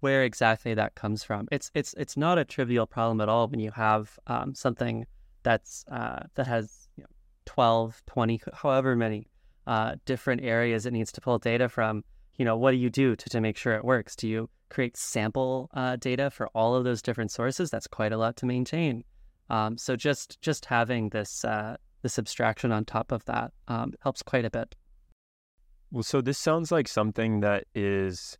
[0.00, 1.46] where exactly that comes from?
[1.52, 5.06] It's it's it's not a trivial problem at all when you have um, something
[5.44, 7.10] that's uh, that has you know,
[7.44, 9.28] 12, 20, however many
[9.68, 12.02] uh, different areas it needs to pull data from
[12.36, 14.14] you know, what do you do to, to make sure it works?
[14.16, 18.16] Do you create sample uh, data for all of those different sources, that's quite a
[18.16, 19.04] lot to maintain.
[19.48, 24.22] Um, so just just having this uh, this abstraction on top of that um, helps
[24.22, 24.74] quite a bit.
[25.90, 28.36] Well, so this sounds like something that is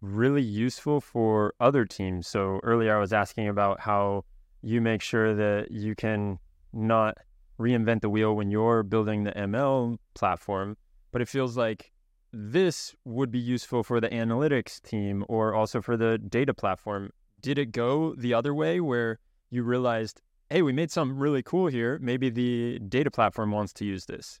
[0.00, 2.26] really useful for other teams.
[2.26, 4.24] So earlier I was asking about how
[4.60, 6.38] you make sure that you can
[6.72, 7.16] not
[7.60, 10.76] reinvent the wheel when you're building the ML platform,
[11.12, 11.91] but it feels like
[12.32, 17.10] this would be useful for the analytics team or also for the data platform.
[17.40, 19.18] Did it go the other way where
[19.50, 21.98] you realized, hey, we made something really cool here.
[22.00, 24.40] Maybe the data platform wants to use this?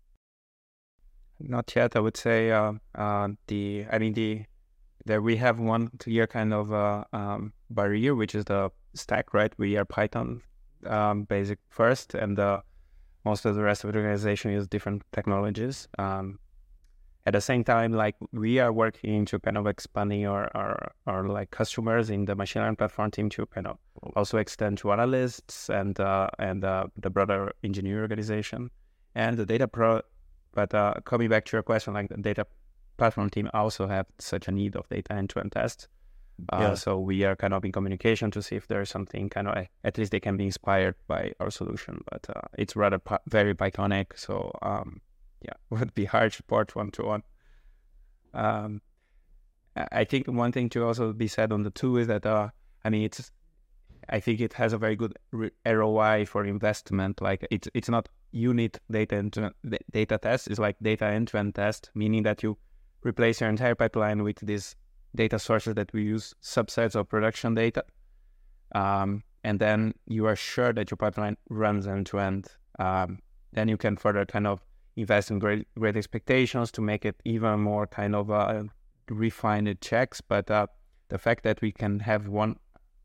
[1.38, 1.96] Not yet.
[1.96, 4.44] I would say uh, uh, the I mean the
[5.04, 9.52] there we have one clear kind of uh, um, barrier, which is the stack, right?
[9.58, 10.42] We are Python
[10.86, 12.38] um, basic first, and
[13.24, 15.88] most of the rest of the organization use different technologies.
[15.98, 16.38] Um,
[17.24, 21.28] at the same time, like we are working to kind of expanding our, our, our
[21.28, 23.78] like customers in the machine learning platform team to kind of
[24.16, 28.70] also extend to analysts and uh, and uh, the broader engineering organization
[29.14, 30.00] and the data pro.
[30.52, 32.46] But uh, coming back to your question, like the data
[32.96, 35.88] platform team also have such a need of data end-to-end tests.
[36.52, 36.74] Uh, yeah.
[36.74, 39.96] So we are kind of in communication to see if there's something kind of at
[39.96, 42.02] least they can be inspired by our solution.
[42.10, 45.00] But uh, it's rather very Pythonic, so um,
[45.44, 47.22] yeah, would be hard to port one to one.
[48.34, 48.80] Um,
[49.76, 52.48] I think one thing to also be said on the two is that uh,
[52.84, 53.30] I mean it's
[54.08, 55.16] I think it has a very good
[55.64, 57.20] ROI for investment.
[57.20, 59.52] Like it's it's not unit data end
[59.90, 60.48] data test.
[60.48, 62.58] It's like data end to end test, meaning that you
[63.02, 64.76] replace your entire pipeline with these
[65.14, 67.84] data sources that we use subsets of production data,
[68.74, 72.48] um, and then you are sure that your pipeline runs end to end.
[73.54, 74.62] Then you can further kind of
[74.96, 78.64] invest in great great expectations to make it even more kind of uh,
[79.08, 80.20] refined checks.
[80.20, 80.66] But uh,
[81.08, 82.56] the fact that we can have one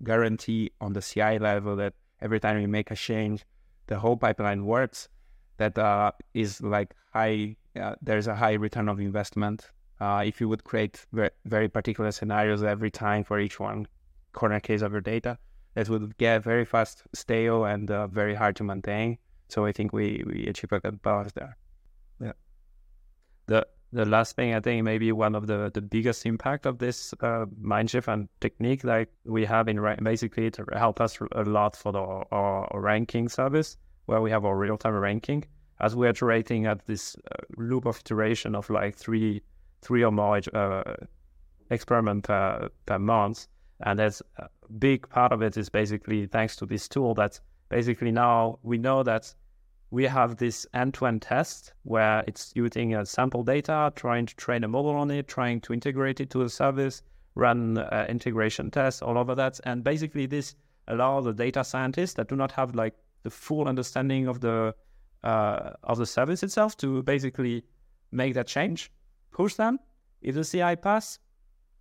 [0.03, 3.45] guarantee on the CI level that every time we make a change,
[3.88, 5.09] the whole pipeline works.
[5.57, 7.55] That uh, is like high.
[7.79, 9.71] Uh, there's a high return of investment.
[9.99, 11.03] Uh, if you would create
[11.45, 13.88] very, particular scenarios every time for each one
[14.33, 15.39] corner case of your data,
[15.73, 19.17] that would get very fast stale and uh, very hard to maintain.
[19.49, 21.57] So I think we we achieve a good balance there
[23.48, 27.14] the the last thing I think maybe one of the, the biggest impact of this
[27.22, 31.76] uh, mind shift and technique like we have in basically to help us a lot
[31.76, 35.45] for the our, our ranking service where we have our real time ranking.
[35.80, 39.41] As we are iterating at this uh, loop of iteration of like three
[39.82, 40.95] three or more uh,
[41.70, 43.48] experiment per, per month
[43.82, 47.39] and that's a big part of it is basically thanks to this tool that
[47.70, 49.34] basically now we know that
[49.89, 54.67] we have this end-to-end test where it's using a sample data, trying to train a
[54.67, 57.01] model on it, trying to integrate it to a service,
[57.35, 59.59] run uh, integration tests, all over that.
[59.63, 60.55] And basically this
[60.88, 64.75] allows the data scientists that do not have like the full understanding of the
[65.23, 67.63] uh, of the service itself to basically
[68.11, 68.91] make that change,
[69.31, 69.79] push them.
[70.21, 71.19] If the CI pass,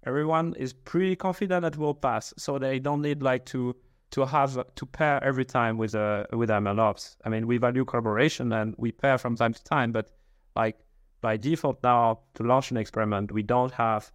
[0.07, 2.33] everyone is pretty confident that will pass.
[2.37, 3.77] So they don't need like to
[4.11, 7.17] to have to pair every time with a with MLOps.
[7.25, 10.11] I mean, we value collaboration and we pair from time to time, but
[10.55, 10.79] like
[11.21, 14.13] by default now to launch an experiment, we don't have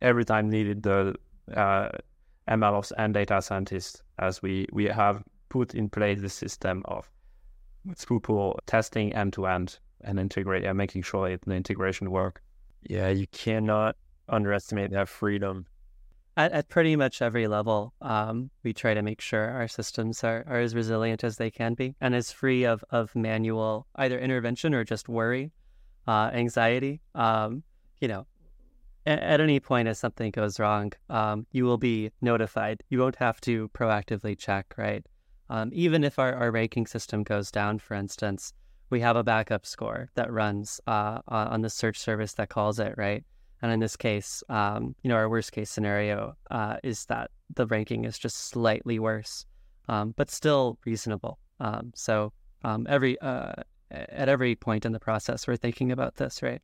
[0.00, 1.14] every time needed the
[1.54, 1.90] uh,
[2.48, 7.10] MLOps and data scientists as we we have put in place the system of
[7.90, 12.42] throughput testing end to end and integrate and making sure it, the integration work.
[12.82, 13.96] Yeah, you cannot
[14.28, 15.66] underestimate that freedom
[16.38, 20.44] at, at pretty much every level, um, we try to make sure our systems are,
[20.46, 24.72] are as resilient as they can be and as free of, of manual either intervention
[24.72, 25.50] or just worry,
[26.06, 27.00] uh, anxiety.
[27.16, 27.64] Um,
[28.00, 28.24] you know,
[29.04, 32.84] at, at, any point as something goes wrong, um, you will be notified.
[32.88, 35.04] You won't have to proactively check, right?
[35.50, 38.52] Um, even if our, our ranking system goes down, for instance,
[38.90, 42.94] we have a backup score that runs uh, on the search service that calls it,
[42.96, 43.24] right?
[43.62, 47.66] And in this case, um, you know, our worst case scenario uh, is that the
[47.66, 49.46] ranking is just slightly worse,
[49.88, 51.38] um, but still reasonable.
[51.60, 52.32] Um, so
[52.62, 53.52] um, every uh,
[53.90, 56.62] at every point in the process, we're thinking about this, right?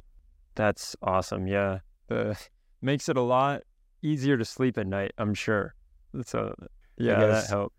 [0.55, 1.47] That's awesome.
[1.47, 1.81] Yeah,
[2.11, 2.35] uh,
[2.83, 3.63] makes it a lot
[4.03, 5.13] easier to sleep at night.
[5.19, 5.75] I'm sure.
[6.25, 6.55] So
[6.97, 7.75] yeah, that helps.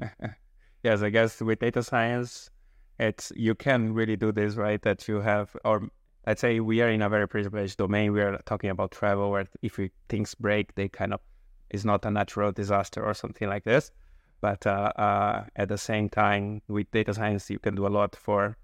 [0.82, 2.50] yes, I guess with data science,
[2.98, 4.80] it's you can really do this, right?
[4.82, 5.88] That you have or
[6.26, 8.12] let's say we are in a very privileged domain.
[8.12, 11.20] We are talking about travel, where if things break, they kind of
[11.70, 13.90] is not a natural disaster or something like this.
[14.40, 18.16] But uh, uh, at the same time, with data science, you can do a lot
[18.16, 18.56] for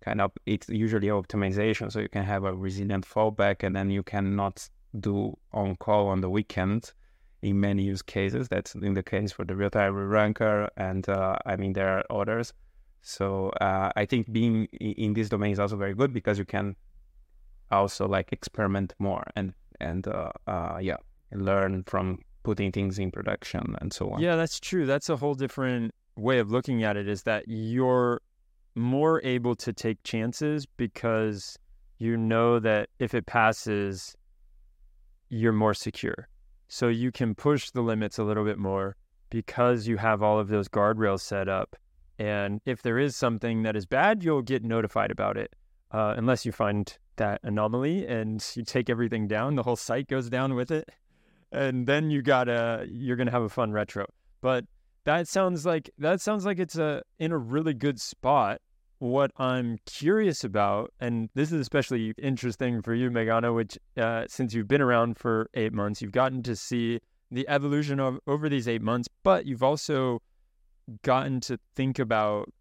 [0.00, 1.92] kind of it's usually optimization.
[1.92, 6.20] So you can have a resilient fallback, and then you cannot do on call on
[6.20, 6.92] the weekend
[7.42, 8.48] in many use cases.
[8.48, 12.04] That's in the case for the real time ranker, and uh, I mean there are
[12.10, 12.52] others.
[13.02, 16.76] So uh, I think being in this domain is also very good because you can
[17.72, 20.96] also like experiment more and and uh, uh, yeah
[21.32, 24.20] learn from putting things in production and so on.
[24.20, 24.86] Yeah, that's true.
[24.86, 27.08] That's a whole different way of looking at it.
[27.08, 28.20] Is that you're
[28.74, 31.58] more able to take chances because
[31.98, 34.16] you know that if it passes,
[35.28, 36.28] you're more secure.
[36.68, 38.96] So you can push the limits a little bit more
[39.30, 41.76] because you have all of those guardrails set up.
[42.18, 45.54] And if there is something that is bad, you'll get notified about it.
[45.92, 50.30] Uh, unless you find that anomaly and you take everything down, the whole site goes
[50.30, 50.88] down with it.
[51.52, 54.06] And then you gotta, you're gonna have a fun retro.
[54.40, 54.64] But
[55.04, 58.60] that sounds like that sounds like it's a in a really good spot.
[58.98, 64.54] What I'm curious about, and this is especially interesting for you, Meghana, which uh, since
[64.54, 68.68] you've been around for eight months, you've gotten to see the evolution of over these
[68.68, 70.22] eight months, but you've also
[71.02, 72.52] gotten to think about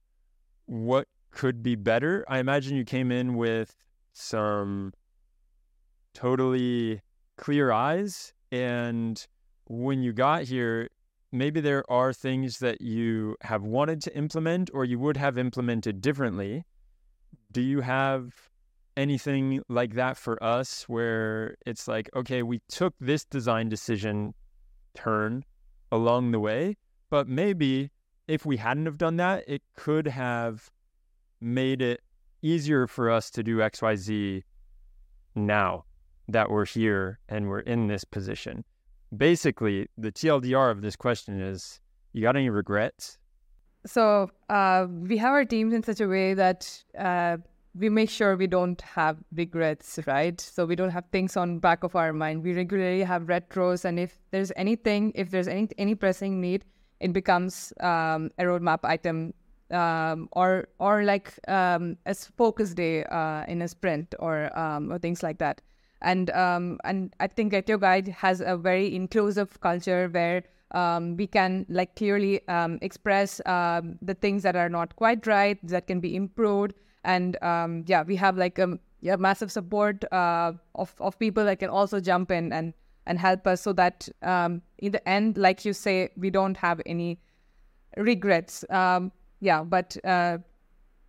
[0.66, 2.26] what could be better.
[2.28, 3.76] I imagine you came in with
[4.14, 4.94] some
[6.14, 7.02] totally
[7.38, 9.26] clear eyes, and
[9.66, 10.90] when you got here,
[11.32, 16.02] maybe there are things that you have wanted to implement or you would have implemented
[16.02, 16.66] differently.
[17.52, 18.34] Do you have
[18.98, 24.34] anything like that for us where it's like, okay, we took this design decision
[24.94, 25.46] turn
[25.92, 26.76] along the way,
[27.10, 27.92] but maybe
[28.28, 30.70] if we hadn't have done that, it could have
[31.42, 32.02] made it
[32.42, 34.44] easier for us to do XYZ
[35.36, 35.86] now
[36.28, 38.64] that we're here and we're in this position
[39.16, 41.80] basically, the TLDR of this question is
[42.14, 43.18] you got any regrets?
[43.86, 47.38] So uh, we have our teams in such a way that uh,
[47.74, 50.40] we make sure we don't have regrets, right?
[50.40, 52.44] So we don't have things on back of our mind.
[52.44, 56.66] We regularly have retros, and if there's anything, if there's any any pressing need,
[57.00, 59.34] it becomes um, a roadmap item,
[59.72, 65.00] um, or or like um, a focus day uh, in a sprint, or um, or
[65.00, 65.62] things like that
[66.02, 71.16] and um, and I think Get Your Guide has a very inclusive culture where um,
[71.18, 75.88] we can like clearly um, express um, the things that are not quite right that
[75.88, 80.94] can be improved, and um, yeah, we have like a yeah, massive support uh, of
[81.00, 82.74] of people that can also jump in and
[83.06, 86.82] and help us so that um, in the end, like you say, we don't have
[86.86, 87.20] any
[87.98, 88.64] regrets.
[89.42, 90.38] Yeah, but uh,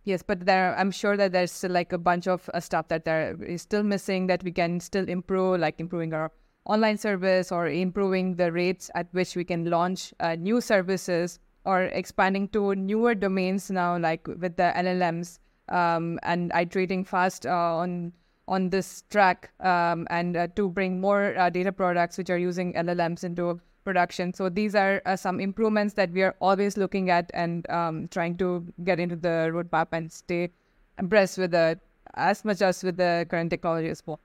[0.05, 3.05] Yes, but there, I'm sure that there's still like a bunch of uh, stuff that
[3.05, 6.31] there is still missing that we can still improve, like improving our
[6.65, 11.83] online service or improving the rates at which we can launch uh, new services or
[11.83, 18.11] expanding to newer domains now, like with the LLMs um, and iterating fast uh, on
[18.49, 22.73] on this track um, and uh, to bring more uh, data products which are using
[22.73, 24.33] LLMs into production.
[24.33, 28.37] So these are uh, some improvements that we are always looking at and um, trying
[28.37, 30.51] to get into the roadmap and stay
[30.97, 31.79] abreast with the
[32.15, 34.19] as much as with the current technology as well.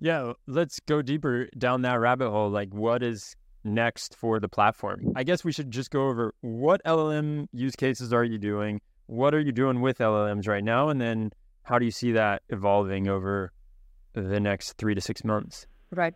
[0.00, 2.50] Yeah, let's go deeper down that rabbit hole.
[2.50, 5.12] Like, what is next for the platform?
[5.16, 8.80] I guess we should just go over what LLM use cases are you doing?
[9.06, 10.88] What are you doing with LLMs right now?
[10.90, 13.52] And then how do you see that evolving over
[14.12, 15.66] the next three to six months?
[15.90, 16.14] Right.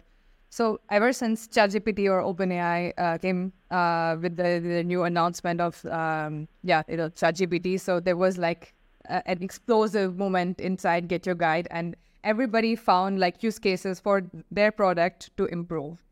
[0.53, 5.83] So ever since ChatGPT or OpenAI uh, came uh, with the, the, new announcement of
[5.87, 8.75] um, yeah, you know, ChatGPT, so there was like
[9.07, 14.25] a, an explosive moment inside Get Your Guide, and everybody found like use cases for
[14.51, 16.05] their product to improve.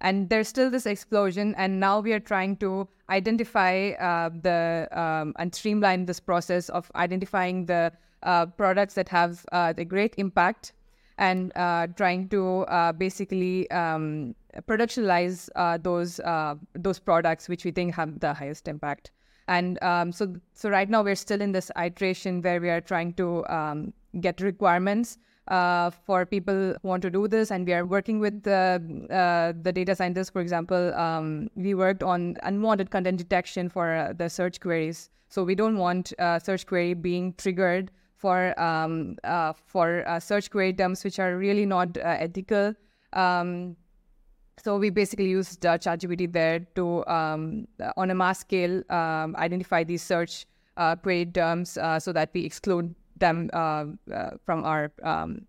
[0.00, 5.34] And there's still this explosion, and now we are trying to identify uh, the um,
[5.40, 7.90] and streamline this process of identifying the
[8.22, 10.72] uh, products that have uh, the great impact
[11.18, 16.20] and uh, trying to uh, basically um, uh, those
[16.74, 19.10] those products which we think have the highest impact.
[19.48, 23.14] And um, so, so right now we're still in this iteration where we are trying
[23.14, 25.16] to um, get requirements
[25.48, 29.58] uh, for people who want to do this, and we are working with the uh,
[29.62, 30.28] the data scientists.
[30.30, 35.08] For example, um, we worked on unwanted content detection for uh, the search queries.
[35.30, 40.50] So we don't want a search query being triggered for um, uh, for uh, search
[40.50, 42.74] query terms which are really not uh, ethical.
[43.12, 43.76] Um,
[44.62, 49.84] so we basically used uh, ChatGPT there to, um, on a mass scale, um, identify
[49.84, 50.46] these search
[50.76, 55.46] uh, query terms uh, so that we exclude them from our um,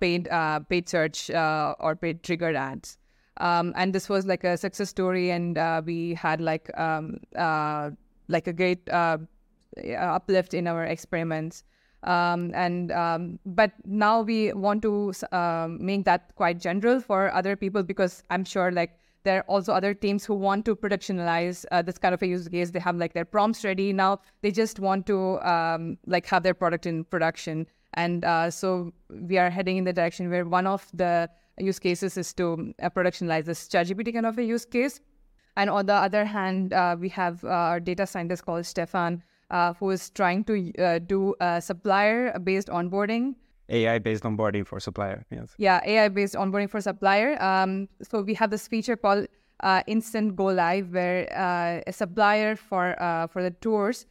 [0.00, 0.28] paid
[0.70, 2.96] paid search or paid triggered ads.
[3.36, 8.88] Um, and this was like a success story, and we had like like a great
[8.90, 11.62] uplift in our experiments.
[12.04, 17.56] Um, and um, but now we want to um, make that quite general for other
[17.56, 21.82] people because I'm sure like there are also other teams who want to productionalize uh,
[21.82, 22.70] this kind of a use case.
[22.70, 24.20] They have like their prompts ready now.
[24.40, 27.66] They just want to um, like have their product in production.
[27.94, 31.28] And uh, so we are heading in the direction where one of the
[31.58, 35.00] use cases is to uh, productionalize this ChatGPT kind of a use case.
[35.56, 39.74] And on the other hand, uh, we have uh, our data scientist called Stefan, uh,
[39.74, 43.34] who is trying to uh, do supplier-based onboarding.
[43.68, 45.54] AI-based onboarding for supplier, yes.
[45.58, 47.40] Yeah, AI-based onboarding for supplier.
[47.42, 49.28] Um, so we have this feature called
[49.62, 54.06] uh, Instant Go Live, where uh, a supplier for uh, for the tours,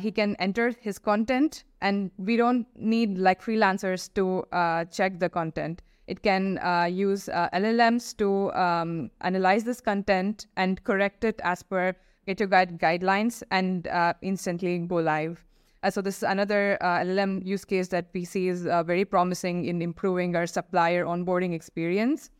[0.00, 4.44] he can enter his content, and we don't need like freelancers to
[4.90, 5.82] check the content.
[6.06, 6.58] It can
[6.90, 11.94] use LLMs to um, analyze this content and correct it as per
[12.28, 15.44] get your guide guidelines and uh, instantly go live.
[15.82, 19.04] Uh, so this is another uh, LLM use case that we see is uh, very
[19.04, 22.30] promising in improving our supplier onboarding experience.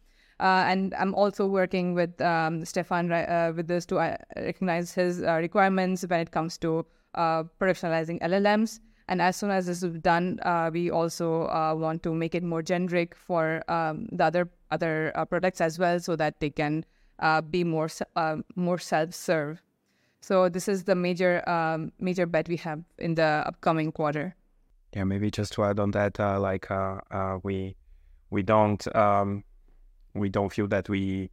[0.40, 3.96] Uh, and I'm also working with um, Stefan uh, with this to
[4.36, 6.84] recognize his requirements when it comes to
[7.16, 8.80] productionalizing LLMs.
[9.08, 10.38] And as soon as this is done,
[10.72, 15.78] we also want to make it more generic for um, the other other products as
[15.78, 16.84] well, so that they can
[17.50, 17.88] be more
[18.54, 19.62] more self-serve.
[20.28, 24.36] So this is the major um, major bet we have in the upcoming quarter.
[24.94, 27.76] Yeah, maybe just to add on that, uh, like uh, uh, we
[28.28, 29.42] we don't um,
[30.12, 31.30] we don't feel that we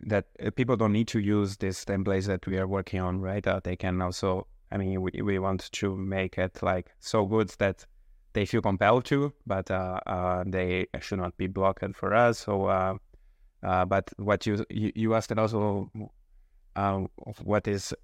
[0.00, 3.46] that uh, people don't need to use these templates that we are working on, right?
[3.46, 4.48] Uh, they can also.
[4.72, 7.86] I mean, we we want to make it like so good that
[8.32, 12.40] they feel compelled to, but uh, they should not be blocked for us.
[12.40, 12.98] So,
[13.62, 15.92] but what you you, you asked and also
[16.76, 17.08] um,
[17.42, 17.94] what is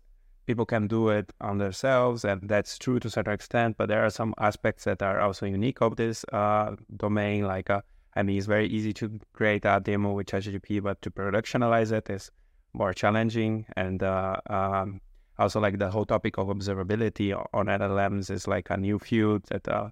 [0.47, 3.77] people can do it on themselves, and that's true to a certain extent.
[3.77, 7.47] But there are some aspects that are also unique of this uh, domain.
[7.47, 7.83] Like, uh,
[8.17, 12.11] I mean, it's very easy to create a demo with ChatGPT, but to productionalize it
[12.11, 12.31] is
[12.73, 13.67] more challenging.
[13.77, 15.01] And uh, um,
[15.39, 19.69] also, like the whole topic of observability on LLMs is like a new field that
[19.69, 19.91] uh,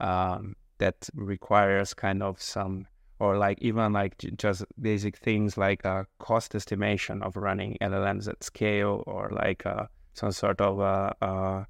[0.00, 2.86] um, that requires kind of some
[3.18, 8.42] or like even like just basic things like a cost estimation of running LLMs at
[8.42, 11.64] scale or like uh, some sort of uh, uh,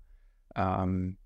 [0.56, 1.16] um,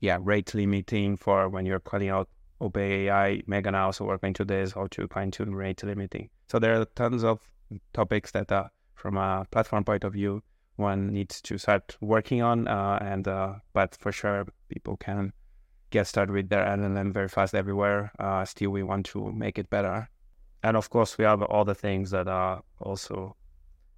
[0.00, 2.28] yeah rate limiting for when you're calling out
[2.60, 3.44] OpenAI.
[3.46, 6.28] Meghana also working to this how to fine tune rate limiting.
[6.48, 7.40] So there are tons of
[7.92, 10.42] topics that uh, from a platform point of view
[10.76, 15.32] one needs to start working on uh, and uh, but for sure people can
[15.90, 18.12] get started with their LLM very fast everywhere.
[18.18, 20.08] Uh, still, we want to make it better.
[20.62, 23.36] And of course, we have all the things that are also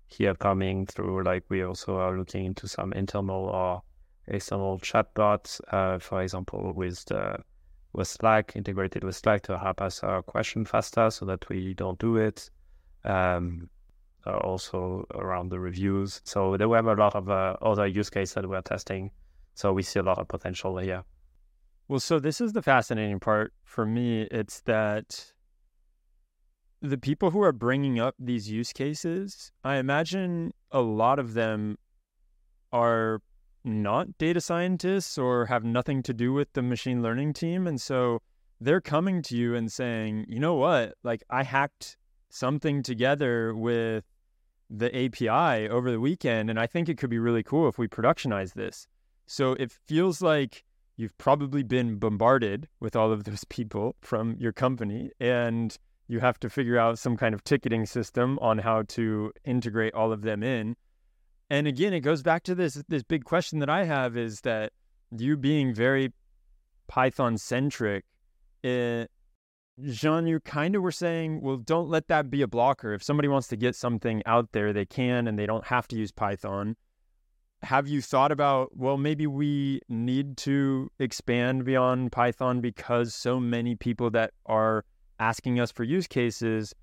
[0.06, 1.24] here coming through.
[1.24, 3.82] Like we also are looking into some internal or
[4.26, 7.38] external chatbots, uh, for example, with the
[7.92, 11.98] with Slack integrated with Slack to help us uh, question faster, so that we don't
[11.98, 12.50] do it.
[13.04, 13.68] Um,
[14.26, 16.20] uh, also around the reviews.
[16.24, 19.10] So there were a lot of uh, other use cases that we're testing.
[19.54, 21.04] So we see a lot of potential here.
[21.90, 24.28] Well, so this is the fascinating part for me.
[24.30, 25.32] It's that
[26.80, 31.78] the people who are bringing up these use cases, I imagine a lot of them
[32.72, 33.22] are
[33.64, 37.66] not data scientists or have nothing to do with the machine learning team.
[37.66, 38.22] And so
[38.60, 41.96] they're coming to you and saying, you know what, like I hacked
[42.28, 44.04] something together with
[44.70, 47.88] the API over the weekend, and I think it could be really cool if we
[47.88, 48.86] productionize this.
[49.26, 50.62] So it feels like
[51.00, 55.78] you've probably been bombarded with all of those people from your company and
[56.08, 60.12] you have to figure out some kind of ticketing system on how to integrate all
[60.12, 60.76] of them in.
[61.48, 64.72] And again it goes back to this this big question that i have is that
[65.16, 66.12] you being very
[66.86, 68.04] python centric
[68.62, 69.06] eh,
[69.82, 72.92] jean you kind of were saying well don't let that be a blocker.
[72.92, 75.96] If somebody wants to get something out there they can and they don't have to
[75.96, 76.76] use python
[77.62, 83.74] have you thought about well maybe we need to expand beyond python because so many
[83.74, 84.84] people that are
[85.18, 86.74] asking us for use cases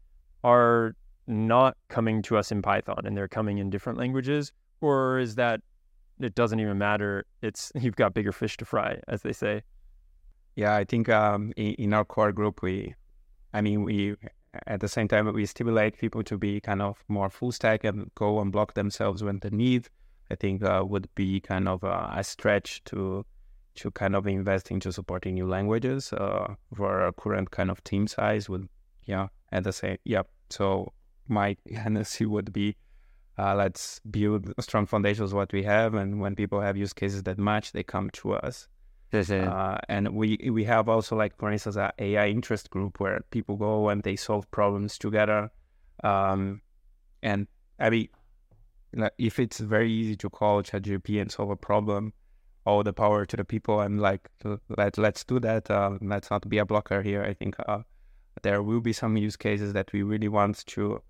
[0.43, 4.53] are not coming to us in python and they're coming in different languages?
[4.80, 5.61] Or is that
[6.19, 9.63] it doesn't even matter it's you've got bigger fish to fry as they say?
[10.55, 12.95] Yeah i think um, in, in our core group we
[13.53, 14.15] i mean we
[14.65, 18.09] at the same time we stimulate people to be kind of more full stack and
[18.15, 19.89] go and block themselves when they need
[20.30, 23.25] I think uh, would be kind of a, a, stretch to
[23.75, 28.07] to kind of invest into supporting new languages uh, for our current kind of team
[28.07, 28.49] size.
[28.49, 28.67] Would
[29.05, 30.23] yeah, at the same yeah.
[30.49, 30.93] So
[31.28, 32.75] my tendency would be
[33.38, 37.38] uh, let's build strong foundations what we have, and when people have use cases that
[37.38, 38.67] match, they come to us.
[39.45, 43.55] Uh, and we we have also like for instance a AI interest group where people
[43.55, 45.49] go and they solve problems together.
[46.03, 46.61] Um,
[47.23, 47.47] and
[47.80, 48.09] I mean,
[49.18, 52.14] if it's very easy to call ChatGPT and solve a problem,
[52.66, 53.82] all the power to the people.
[53.82, 54.30] And like
[54.78, 55.70] let let's do that.
[55.70, 57.24] Uh, let's not be a blocker here.
[57.24, 57.80] I think uh,
[58.44, 61.02] there will be some use cases that we really want to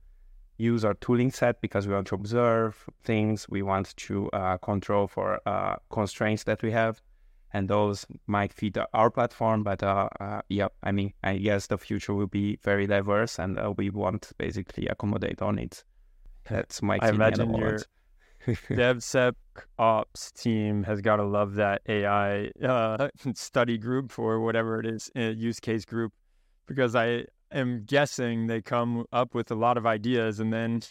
[0.58, 3.48] use our tooling set because we want to observe things.
[3.50, 7.02] We want to uh, control for uh, constraints that we have
[7.54, 9.64] and those might fit our platform.
[9.64, 13.60] But uh, uh, yeah, I mean, I guess the future will be very diverse, and
[13.78, 15.84] we want basically accommodate on it.
[16.50, 17.00] That's my.
[17.02, 17.80] I imagine your
[18.48, 25.12] DevSecOps team has got to love that AI uh, study group or whatever it is,
[25.16, 26.14] uh, use case group,
[26.66, 30.82] because I am guessing they come up with a lot of ideas, and then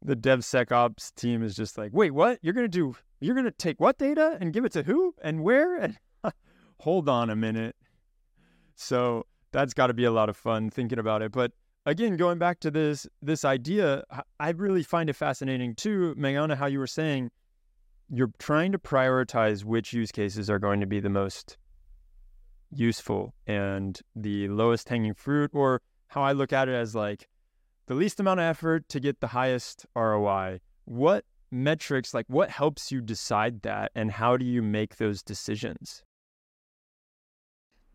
[0.00, 2.38] the DevSecOps team is just like, "Wait, what?
[2.42, 5.42] You're gonna do you're going to take what data and give it to who and
[5.42, 5.76] where?
[6.24, 6.32] And
[6.78, 7.76] hold on a minute.
[8.74, 11.30] So that's got to be a lot of fun thinking about it.
[11.30, 11.52] But
[11.86, 14.04] again, going back to this this idea,
[14.38, 17.30] I really find it fascinating too, Meghana, how you were saying
[18.08, 21.56] you're trying to prioritize which use cases are going to be the most
[22.70, 27.28] useful and the lowest hanging fruit, or how I look at it as like
[27.86, 30.60] the least amount of effort to get the highest ROI.
[30.84, 36.02] What metrics, like what helps you decide that and how do you make those decisions?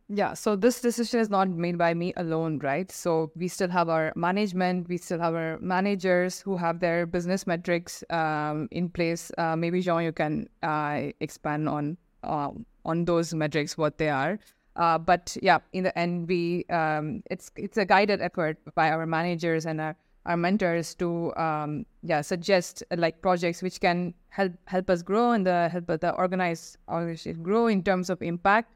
[0.09, 2.89] Yeah, so this decision is not made by me alone, right?
[2.89, 7.45] So we still have our management, we still have our managers who have their business
[7.45, 9.31] metrics um, in place.
[9.37, 14.39] Uh, maybe Jean, you can uh, expand on um, on those metrics, what they are.
[14.77, 19.05] Uh, but yeah, in the end, we um, it's it's a guided effort by our
[19.05, 19.95] managers and our
[20.25, 25.31] our mentors to um, yeah suggest uh, like projects which can help help us grow
[25.31, 28.71] and the help the organize organization grow in terms of impact.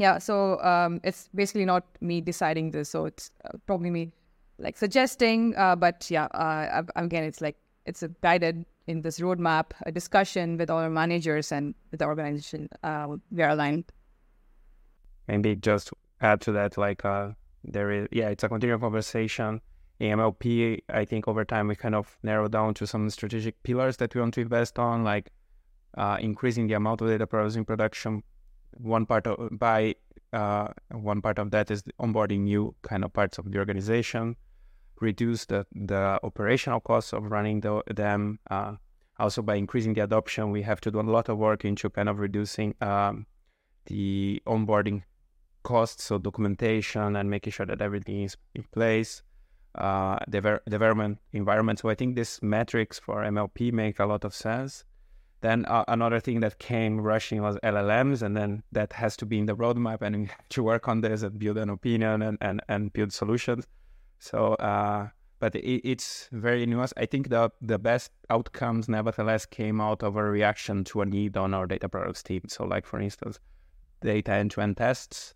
[0.00, 4.12] Yeah, so um, it's basically not me deciding this, so it's uh, probably me
[4.58, 5.54] like suggesting.
[5.56, 10.56] Uh, but yeah, uh, again, it's like it's a guided in this roadmap, a discussion
[10.56, 12.68] with all our managers and with the organization.
[12.82, 13.92] Uh, we are aligned.
[15.28, 15.90] Maybe just
[16.22, 17.32] add to that, like uh,
[17.62, 19.60] there is, yeah, it's a continual conversation
[20.00, 24.14] MLP, I think over time we kind of narrow down to some strategic pillars that
[24.14, 25.30] we want to invest on, like
[25.96, 28.22] uh, increasing the amount of data processing production.
[28.76, 29.96] One part of by
[30.32, 34.36] uh, one part of that is onboarding new kind of parts of the organization,
[35.00, 38.38] reduce the the operational costs of running the, them.
[38.50, 38.76] Uh,
[39.18, 42.08] also, by increasing the adoption, we have to do a lot of work into kind
[42.08, 43.26] of reducing um,
[43.86, 45.02] the onboarding
[45.62, 49.22] costs, so documentation and making sure that everything is in place
[49.74, 51.78] uh, development environment.
[51.78, 54.84] So I think these metrics for MLP make a lot of sense.
[55.40, 59.38] Then uh, another thing that came rushing was LLMs, and then that has to be
[59.38, 62.38] in the roadmap, and we have to work on this and build an opinion and,
[62.40, 63.66] and, and build solutions.
[64.18, 66.92] So, uh, but it, it's very nuanced.
[66.98, 71.36] I think the the best outcomes, nevertheless, came out of a reaction to a need
[71.36, 72.42] on our data products team.
[72.48, 73.38] So, like for instance,
[74.02, 75.34] data end-to-end tests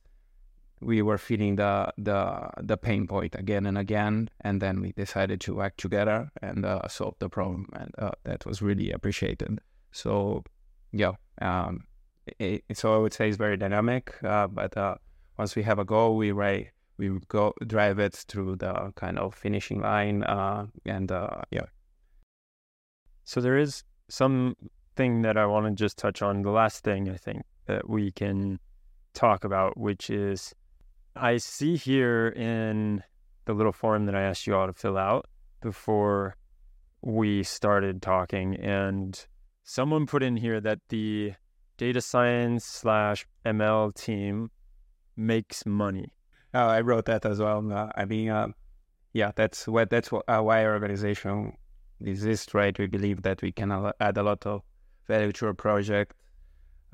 [0.81, 5.41] we were feeling the the the pain point again and again, and then we decided
[5.41, 9.61] to act together and uh, solve the problem, and uh, that was really appreciated.
[9.95, 10.43] So,
[10.91, 11.85] yeah, um,
[12.41, 14.97] it, so I would say it's very dynamic, uh, but uh,
[15.39, 19.37] once we have a goal, we write, we go drive it through the kind of
[19.37, 21.67] finishing line, uh, and uh, yeah.
[23.23, 26.43] So there is something that I want to just touch on.
[26.43, 28.59] The last thing I think that we can
[29.13, 30.53] talk about, which is
[31.15, 33.05] I see here in
[33.45, 35.27] the little form that I asked you all to fill out
[35.61, 36.35] before
[37.01, 39.25] we started talking, and
[39.65, 41.33] someone put in here that the
[41.77, 44.51] data science slash ML team
[45.17, 46.13] makes money.
[46.55, 47.73] Oh, I wrote that as well.
[47.73, 48.49] Uh, I mean, uh,
[49.13, 51.57] yeah, that's what that's what, uh, why our organization
[52.01, 52.79] exists, right?
[52.79, 54.63] We believe that we can add a lot of
[55.09, 56.15] value to a project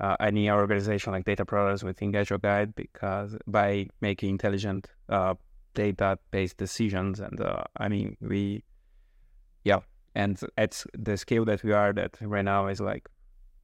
[0.01, 4.87] uh, any our organization like data products within Get Your Guide because by making intelligent
[5.09, 5.35] uh,
[5.75, 8.63] data-based decisions, and uh, I mean we,
[10.15, 13.07] and at the scale that we are, that right now is like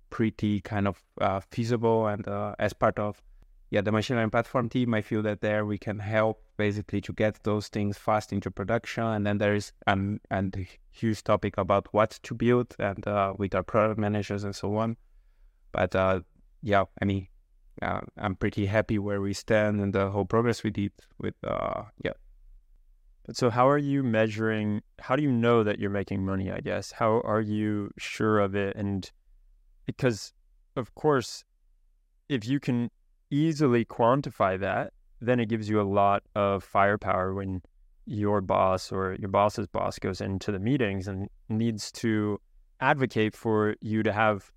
[0.09, 3.21] pretty kind of uh, feasible, and uh, as part of
[3.69, 7.13] yeah the machine learning platform team, I feel that there we can help basically to
[7.13, 11.87] get those things fast into production, and then there is an and huge topic about
[11.93, 14.97] what to build, and uh, with our product managers and so on
[15.71, 16.21] but uh,
[16.63, 17.27] yeah, I mean,
[17.81, 21.83] uh, I'm pretty happy where we stand and the whole progress we did with uh,
[22.03, 22.13] yeah.
[23.33, 24.81] So how are you measuring?
[24.99, 26.51] How do you know that you're making money?
[26.51, 28.75] I guess how are you sure of it?
[28.75, 29.09] And
[29.85, 30.33] because
[30.75, 31.43] of course,
[32.29, 32.89] if you can
[33.29, 37.61] easily quantify that, then it gives you a lot of firepower when
[38.05, 42.39] your boss or your boss's boss goes into the meetings and needs to
[42.79, 44.51] advocate for you to have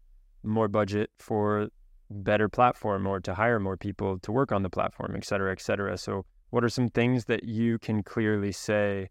[0.44, 1.68] more budget for
[2.10, 5.60] better platform or to hire more people to work on the platform, et cetera, et
[5.60, 5.96] cetera.
[5.98, 9.08] So what are some things that you can clearly say?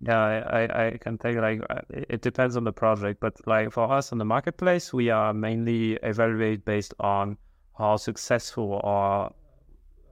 [0.00, 3.72] Yeah, I, I can tell you like uh, it depends on the project, but like
[3.72, 7.38] for us on the marketplace, we are mainly evaluate based on
[7.78, 9.32] how successful our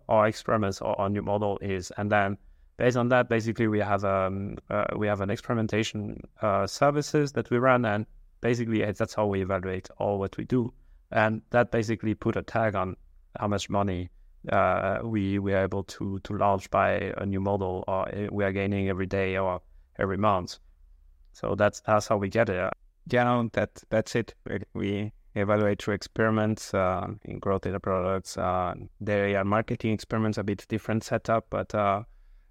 [0.08, 2.38] our experiments or our new model is, and then
[2.78, 7.50] based on that, basically we have um uh, we have an experimentation uh, services that
[7.50, 8.06] we run, and
[8.40, 10.72] basically that's how we evaluate all what we do,
[11.10, 12.96] and that basically put a tag on
[13.38, 14.08] how much money
[14.50, 18.44] uh, we we are able to to launch by a new model, or uh, we
[18.44, 19.60] are gaining every day or
[19.98, 20.58] every month.
[21.32, 22.72] So that's that's how we get it.
[23.10, 24.34] Yeah, that that's it.
[24.74, 28.36] We evaluate through experiments uh, in growth data products.
[28.36, 32.02] Uh, they are marketing experiments, a bit different setup, but uh,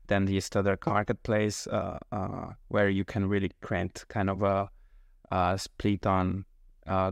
[0.07, 4.69] then the other marketplace uh, uh, where you can really create kind of a,
[5.31, 6.45] a split on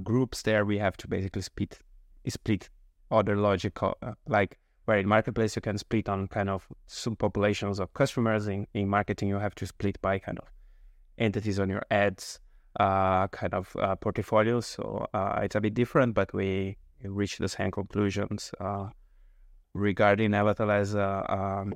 [0.03, 0.41] groups.
[0.41, 1.79] There we have to basically split
[2.27, 2.69] split
[3.11, 4.57] other logical like
[4.89, 8.47] where in marketplace you can split on kind of subpopulations of customers.
[8.47, 10.47] In, in marketing, you have to split by kind of
[11.19, 12.39] entities on your ads
[12.79, 14.65] uh, kind of uh, portfolios.
[14.65, 18.87] So uh, it's a bit different, but we reach the same conclusions uh,
[19.75, 21.75] regarding Avatar as a um,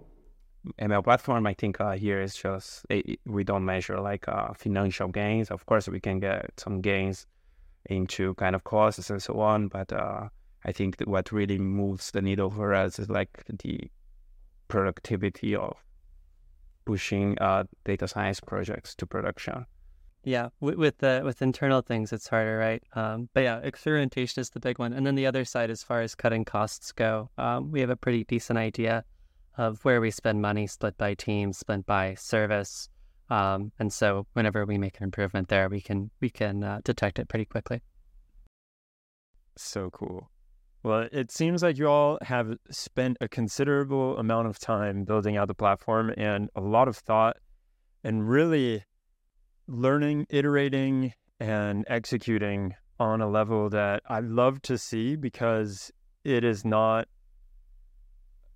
[0.82, 1.45] ML platform.
[1.45, 5.51] I think uh, here is just it, we don't measure like uh, financial gains.
[5.51, 7.28] Of course, we can get some gains
[7.91, 9.93] into kind of costs and so on, but
[10.66, 13.91] I think that what really moves the needle for us is like the
[14.68, 15.76] productivity of
[16.86, 19.66] pushing uh, data science projects to production.
[20.26, 22.82] Yeah, with with, uh, with internal things, it's harder, right?
[22.93, 26.01] Um, but yeah, experimentation is the big one, and then the other side, as far
[26.01, 29.03] as cutting costs go, um, we have a pretty decent idea
[29.57, 32.88] of where we spend money, split by team, split by service,
[33.30, 37.20] um, and so whenever we make an improvement there, we can we can uh, detect
[37.20, 37.82] it pretty quickly.
[39.57, 40.30] So cool.
[40.84, 45.47] Well, it seems like you all have spent a considerable amount of time building out
[45.47, 47.38] the platform and a lot of thought
[48.03, 48.84] and really
[49.67, 55.89] learning, iterating, and executing on a level that I love to see because
[56.25, 57.07] it is not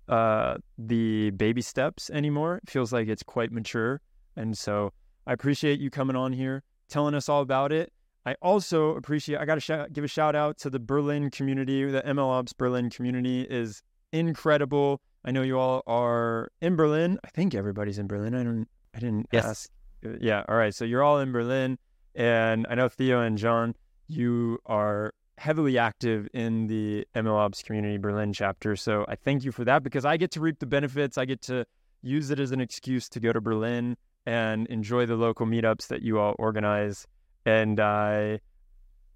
[0.06, 2.60] uh, the baby steps anymore.
[2.62, 4.02] It feels like it's quite mature.
[4.36, 4.92] And so
[5.26, 7.90] I appreciate you coming on here, telling us all about it.
[8.26, 11.84] I also appreciate, I got to sh- give a shout out to the Berlin community.
[11.84, 15.00] The MLOps Berlin community is incredible.
[15.24, 17.18] I know you all are in Berlin.
[17.24, 18.34] I think everybody's in Berlin.
[18.34, 19.44] I don't, I didn't yes.
[19.44, 19.70] ask.
[20.04, 20.44] Uh, yeah.
[20.48, 20.74] All right.
[20.74, 21.78] So you're all in Berlin.
[22.14, 23.74] And I know Theo and Jean,
[24.08, 28.76] you are heavily active in the MLOps community Berlin chapter.
[28.76, 31.16] So I thank you for that because I get to reap the benefits.
[31.16, 31.64] I get to
[32.02, 33.96] use it as an excuse to go to Berlin
[34.26, 37.06] and enjoy the local meetups that you all organize
[37.48, 38.40] and I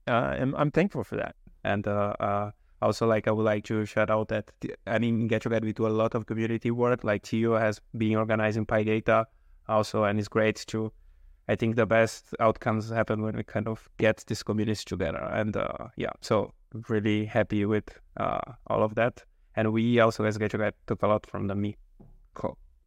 [0.09, 1.37] uh, am I'm thankful for that.
[1.64, 4.51] And uh, uh, also, like I would like to shout out that
[4.87, 7.05] I mean, Get we do a lot of community work.
[7.05, 9.26] Like Theo has been organizing PyData
[9.68, 10.93] also, and it's great to.
[11.49, 15.57] I think the best outcomes happen when we kind of get these communities together, and
[15.57, 16.53] uh, yeah, so
[16.89, 19.24] really happy with uh, all of that.
[19.55, 20.53] And we also as Get
[20.87, 21.76] took a lot from the me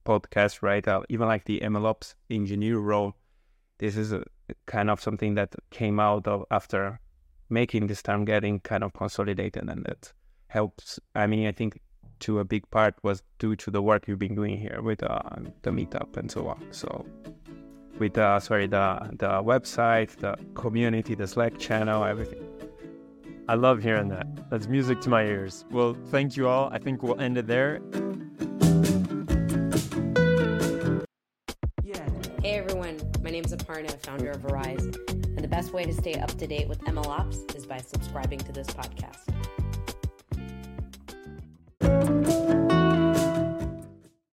[0.06, 0.88] podcast, right?
[0.88, 3.14] Uh, even like the MLOps engineer role.
[3.78, 4.24] This is a,
[4.66, 7.00] kind of something that came out of after
[7.50, 10.12] making this term getting kind of consolidated and that
[10.48, 11.80] helps i mean i think
[12.20, 15.20] to a big part was due to the work you've been doing here with uh,
[15.64, 16.66] the meetup and so on.
[16.72, 17.06] So
[18.00, 22.43] with uh, sorry the the website the community the slack channel everything.
[23.48, 24.50] I love hearing that.
[24.50, 25.66] That's music to my ears.
[25.72, 26.70] Well thank you all.
[26.72, 27.80] I think we'll end it there
[33.66, 34.95] Parna, founder of Arize.
[35.09, 38.51] And the best way to stay up to date with MLOps is by subscribing to
[38.51, 39.26] this podcast.